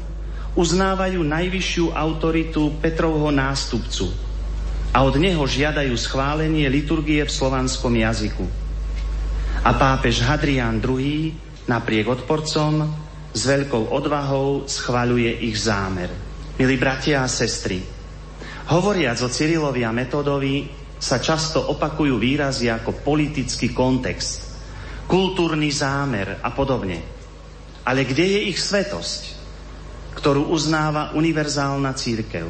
uznávajú 0.55 1.21
najvyššiu 1.23 1.91
autoritu 1.91 2.79
Petrovho 2.79 3.35
nástupcu 3.35 4.11
a 4.95 5.03
od 5.03 5.19
neho 5.19 5.43
žiadajú 5.43 5.93
schválenie 5.99 6.71
liturgie 6.71 7.27
v 7.27 7.31
slovanskom 7.31 7.93
jazyku. 7.93 8.47
A 9.67 9.71
pápež 9.75 10.23
Hadrián 10.23 10.79
II 10.79 11.35
napriek 11.67 12.07
odporcom 12.07 12.87
s 13.35 13.43
veľkou 13.45 13.91
odvahou 13.91 14.65
schvaľuje 14.65 15.43
ich 15.51 15.59
zámer. 15.59 16.09
Milí 16.57 16.79
bratia 16.79 17.21
a 17.21 17.29
sestry, 17.29 17.83
hovoriac 18.73 19.21
o 19.21 19.29
Cyrilovi 19.29 19.85
a 19.85 19.93
Metodovi 19.93 20.65
sa 20.97 21.21
často 21.21 21.61
opakujú 21.73 22.17
výrazy 22.17 22.73
ako 22.73 23.05
politický 23.05 23.73
kontext, 23.73 24.43
kultúrny 25.07 25.69
zámer 25.71 26.41
a 26.41 26.51
podobne. 26.53 26.99
Ale 27.87 28.03
kde 28.03 28.25
je 28.27 28.41
ich 28.51 28.59
svetosť? 28.59 29.37
ktorú 30.17 30.49
uznáva 30.49 31.13
univerzálna 31.13 31.93
církev. 31.93 32.49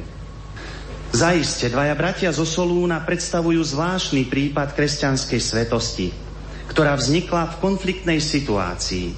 Zaiste, 1.11 1.66
dvaja 1.66 1.99
bratia 1.99 2.30
zo 2.30 2.47
Solúna 2.47 3.03
predstavujú 3.03 3.59
zvláštny 3.59 4.30
prípad 4.30 4.72
kresťanskej 4.72 5.40
svetosti, 5.42 6.09
ktorá 6.70 6.94
vznikla 6.94 7.53
v 7.53 7.59
konfliktnej 7.59 8.22
situácii. 8.22 9.09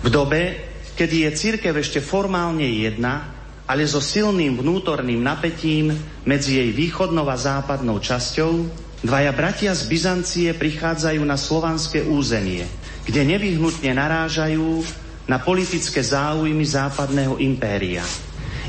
V 0.00 0.08
dobe, 0.08 0.72
kedy 0.96 1.28
je 1.28 1.30
církev 1.36 1.74
ešte 1.76 2.00
formálne 2.00 2.64
jedna, 2.64 3.39
ale 3.70 3.86
so 3.86 4.02
silným 4.02 4.58
vnútorným 4.58 5.22
napätím 5.22 5.94
medzi 6.26 6.58
jej 6.58 6.74
východnou 6.74 7.22
a 7.30 7.38
západnou 7.38 8.02
časťou, 8.02 8.66
dvaja 9.06 9.30
bratia 9.30 9.70
z 9.70 9.86
Byzancie 9.86 10.50
prichádzajú 10.58 11.22
na 11.22 11.38
slovanské 11.38 12.02
územie, 12.02 12.66
kde 13.06 13.22
nevyhnutne 13.22 13.94
narážajú 13.94 14.82
na 15.30 15.38
politické 15.38 16.02
záujmy 16.02 16.66
západného 16.66 17.38
impéria. 17.38 18.02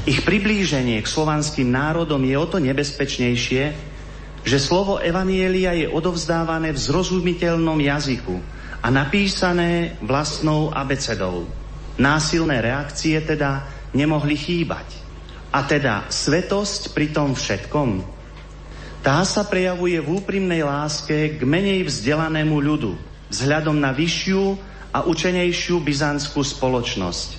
Ich 0.06 0.22
priblíženie 0.22 1.02
k 1.02 1.10
slovanským 1.10 1.74
národom 1.74 2.22
je 2.22 2.38
o 2.38 2.45
to 2.45 2.62
nebezpečnejšie, 2.62 3.64
že 4.45 4.58
slovo 4.62 5.02
Evanielia 5.02 5.74
je 5.82 5.89
odovzdávané 5.89 6.78
v 6.78 6.78
zrozumiteľnom 6.78 7.82
jazyku 7.82 8.38
a 8.86 8.88
napísané 8.93 9.97
vlastnou 10.06 10.70
abecedou. 10.70 11.49
Násilné 11.97 12.62
reakcie 12.62 13.18
teda 13.26 13.81
nemohli 13.96 14.36
chýbať. 14.36 14.88
A 15.52 15.68
teda 15.68 16.08
svetosť 16.08 16.96
pri 16.96 17.12
tom 17.12 17.36
všetkom. 17.36 17.89
Tá 19.02 19.26
sa 19.26 19.44
prejavuje 19.50 19.98
v 20.00 20.22
úprimnej 20.22 20.64
láske 20.64 21.36
k 21.36 21.42
menej 21.42 21.89
vzdelanému 21.89 22.56
ľudu, 22.62 22.94
vzhľadom 23.34 23.76
na 23.76 23.92
vyššiu 23.92 24.44
a 24.94 25.08
učenejšiu 25.10 25.82
byzantskú 25.82 26.46
spoločnosť. 26.46 27.30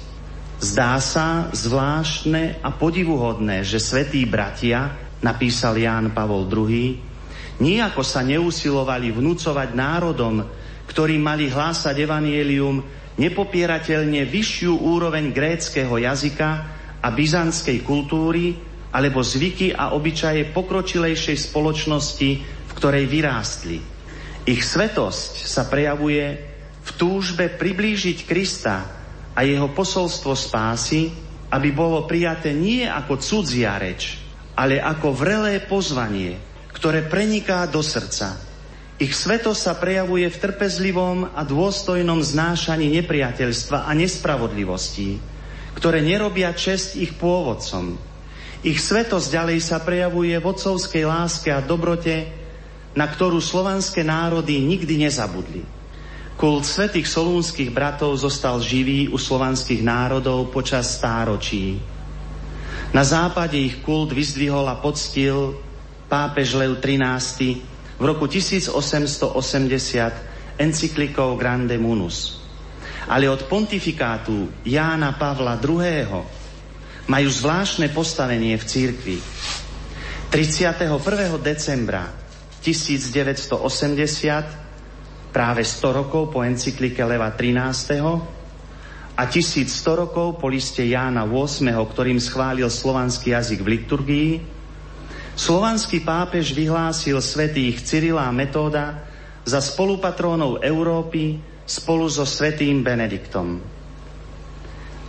Zdá 0.62 0.98
sa 1.02 1.50
zvláštne 1.50 2.62
a 2.62 2.70
podivuhodné, 2.70 3.66
že 3.66 3.82
svetí 3.82 4.22
bratia, 4.26 4.94
napísal 5.22 5.78
Ján 5.78 6.14
Pavol 6.14 6.46
II, 6.46 6.98
nijako 7.62 8.02
sa 8.02 8.22
neusilovali 8.22 9.10
vnúcovať 9.10 9.68
národom, 9.74 10.42
ktorí 10.88 11.18
mali 11.18 11.48
hlásať 11.48 11.94
evanielium 12.02 12.82
nepopierateľne 13.20 14.24
vyššiu 14.24 14.72
úroveň 14.82 15.30
gréckého 15.30 15.92
jazyka 16.00 16.50
a 17.02 17.08
byzantskej 17.12 17.84
kultúry 17.84 18.56
alebo 18.92 19.24
zvyky 19.24 19.72
a 19.72 19.96
obyčaje 19.96 20.52
pokročilejšej 20.52 21.48
spoločnosti, 21.48 22.30
v 22.44 22.72
ktorej 22.76 23.08
vyrástli. 23.08 23.78
Ich 24.44 24.62
svetosť 24.66 25.48
sa 25.48 25.64
prejavuje 25.70 26.24
v 26.82 26.90
túžbe 26.98 27.46
priblížiť 27.46 28.26
Krista 28.26 28.76
a 29.32 29.40
jeho 29.46 29.70
posolstvo 29.72 30.36
spásy, 30.36 31.08
aby 31.52 31.68
bolo 31.72 32.04
prijaté 32.04 32.52
nie 32.52 32.84
ako 32.84 33.16
cudzia 33.22 33.78
reč, 33.80 34.18
ale 34.58 34.82
ako 34.82 35.14
vrelé 35.14 35.62
pozvanie, 35.64 36.36
ktoré 36.74 37.06
preniká 37.06 37.64
do 37.68 37.80
srdca 37.80 38.51
ich 39.00 39.16
svetosť 39.16 39.60
sa 39.60 39.74
prejavuje 39.78 40.28
v 40.28 40.40
trpezlivom 40.40 41.32
a 41.32 41.40
dôstojnom 41.42 42.20
znášaní 42.20 42.92
nepriateľstva 43.00 43.88
a 43.88 43.90
nespravodlivostí, 43.96 45.16
ktoré 45.78 46.04
nerobia 46.04 46.52
čest 46.52 46.94
ich 47.00 47.16
pôvodcom. 47.16 47.96
Ich 48.62 48.78
svetosť 48.78 49.26
ďalej 49.32 49.58
sa 49.58 49.82
prejavuje 49.82 50.38
v 50.38 50.44
otcovskej 50.44 51.02
láske 51.08 51.50
a 51.50 51.64
dobrote, 51.64 52.30
na 52.92 53.08
ktorú 53.08 53.40
slovanské 53.40 54.04
národy 54.04 54.60
nikdy 54.60 55.02
nezabudli. 55.02 55.64
Kult 56.36 56.68
svetých 56.68 57.08
solúnskych 57.08 57.72
bratov 57.72 58.14
zostal 58.20 58.60
živý 58.60 59.08
u 59.10 59.18
slovanských 59.18 59.82
národov 59.82 60.52
počas 60.54 60.94
stáročí. 60.94 61.80
Na 62.92 63.02
západe 63.02 63.56
ich 63.56 63.80
kult 63.80 64.12
vyzdvihol 64.12 64.68
a 64.68 64.76
poctil 64.76 65.56
pápež 66.12 66.54
Lev 66.60 66.76
XIII 66.78 67.71
v 68.02 68.10
roku 68.10 68.26
1880 68.26 70.58
encyklikou 70.58 71.38
Grande 71.38 71.78
Munus. 71.78 72.42
Ale 73.06 73.30
od 73.30 73.46
pontifikátu 73.46 74.50
Jána 74.66 75.14
Pavla 75.14 75.54
II. 75.62 76.10
majú 77.06 77.28
zvláštne 77.30 77.94
postavenie 77.94 78.58
v 78.58 78.64
církvi. 78.66 79.22
31. 80.34 80.98
decembra 81.38 82.10
1980, 82.58 85.30
práve 85.30 85.62
100 85.62 85.98
rokov 86.02 86.34
po 86.34 86.42
encyklike 86.42 87.06
Leva 87.06 87.30
13. 87.30 88.02
a 89.14 89.22
1100 89.30 89.70
rokov 89.94 90.42
po 90.42 90.50
liste 90.50 90.82
Jána 90.82 91.22
8., 91.22 91.70
ktorým 91.70 92.18
schválil 92.18 92.66
slovanský 92.66 93.30
jazyk 93.30 93.62
v 93.62 93.78
liturgii, 93.78 94.30
Slovanský 95.32 96.04
pápež 96.04 96.52
vyhlásil 96.52 97.16
svetých 97.24 97.80
Cyrila 97.80 98.28
a 98.28 98.36
Metóda 98.36 99.00
za 99.48 99.64
spolupatrónov 99.64 100.60
Európy 100.60 101.40
spolu 101.64 102.04
so 102.12 102.28
svetým 102.28 102.84
Benediktom. 102.84 103.56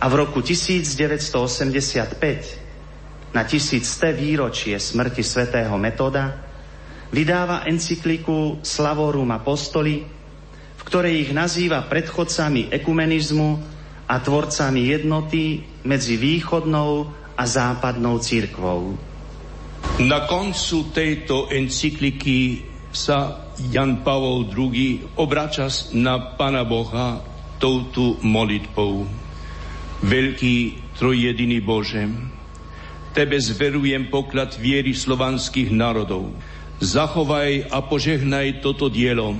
A 0.00 0.08
v 0.08 0.14
roku 0.16 0.40
1985, 0.40 3.36
na 3.36 3.44
tisícté 3.44 4.16
výročie 4.16 4.80
smrti 4.80 5.20
svätého 5.20 5.76
Metóda, 5.76 6.40
vydáva 7.12 7.68
encykliku 7.68 8.58
Slavorum 8.64 9.28
Apostoli, 9.30 10.08
v 10.74 10.82
ktorej 10.82 11.28
ich 11.28 11.36
nazýva 11.36 11.84
predchodcami 11.84 12.72
ekumenizmu 12.72 13.50
a 14.08 14.14
tvorcami 14.20 14.88
jednoty 14.88 15.60
medzi 15.84 16.16
východnou 16.16 17.12
a 17.36 17.44
západnou 17.44 18.16
církvou. 18.18 18.96
Na 19.94 20.26
koncu 20.26 20.90
tejto 20.90 21.46
encykliky 21.54 22.66
sa 22.90 23.46
Jan 23.70 24.02
Pavol 24.02 24.50
II 24.50 25.14
obrača 25.14 25.70
na 25.94 26.34
Pana 26.34 26.66
Boha 26.66 27.22
touto 27.62 28.18
molitbou. 28.26 29.06
Veľký 30.02 30.56
trojjediný 30.98 31.62
Bože, 31.62 32.10
Tebe 33.14 33.38
zverujem 33.38 34.10
poklad 34.10 34.58
viery 34.58 34.90
slovanských 34.90 35.70
národov. 35.70 36.34
Zachovaj 36.82 37.70
a 37.70 37.78
požehnaj 37.86 38.66
toto 38.66 38.90
dielo. 38.90 39.38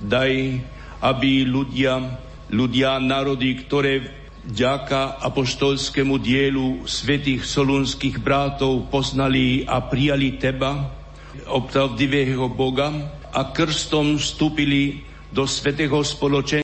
Daj, 0.00 0.56
aby 1.04 1.44
ľudia, 1.44 2.00
ľudia, 2.48 2.96
národy, 2.96 3.60
ktoré 3.60 4.21
Ďaka 4.42 5.22
apoštolskému 5.22 6.18
dielu 6.18 6.82
svetých 6.82 7.46
solunských 7.46 8.18
brátov 8.18 8.90
poznali 8.90 9.62
a 9.62 9.78
prijali 9.86 10.34
Teba, 10.34 10.90
opravdivého 11.46 12.50
Boga, 12.50 12.90
a 13.32 13.54
krstom 13.54 14.18
vstúpili 14.18 15.06
do 15.32 15.48
svetého 15.48 15.96
spoločenstva 16.04 16.60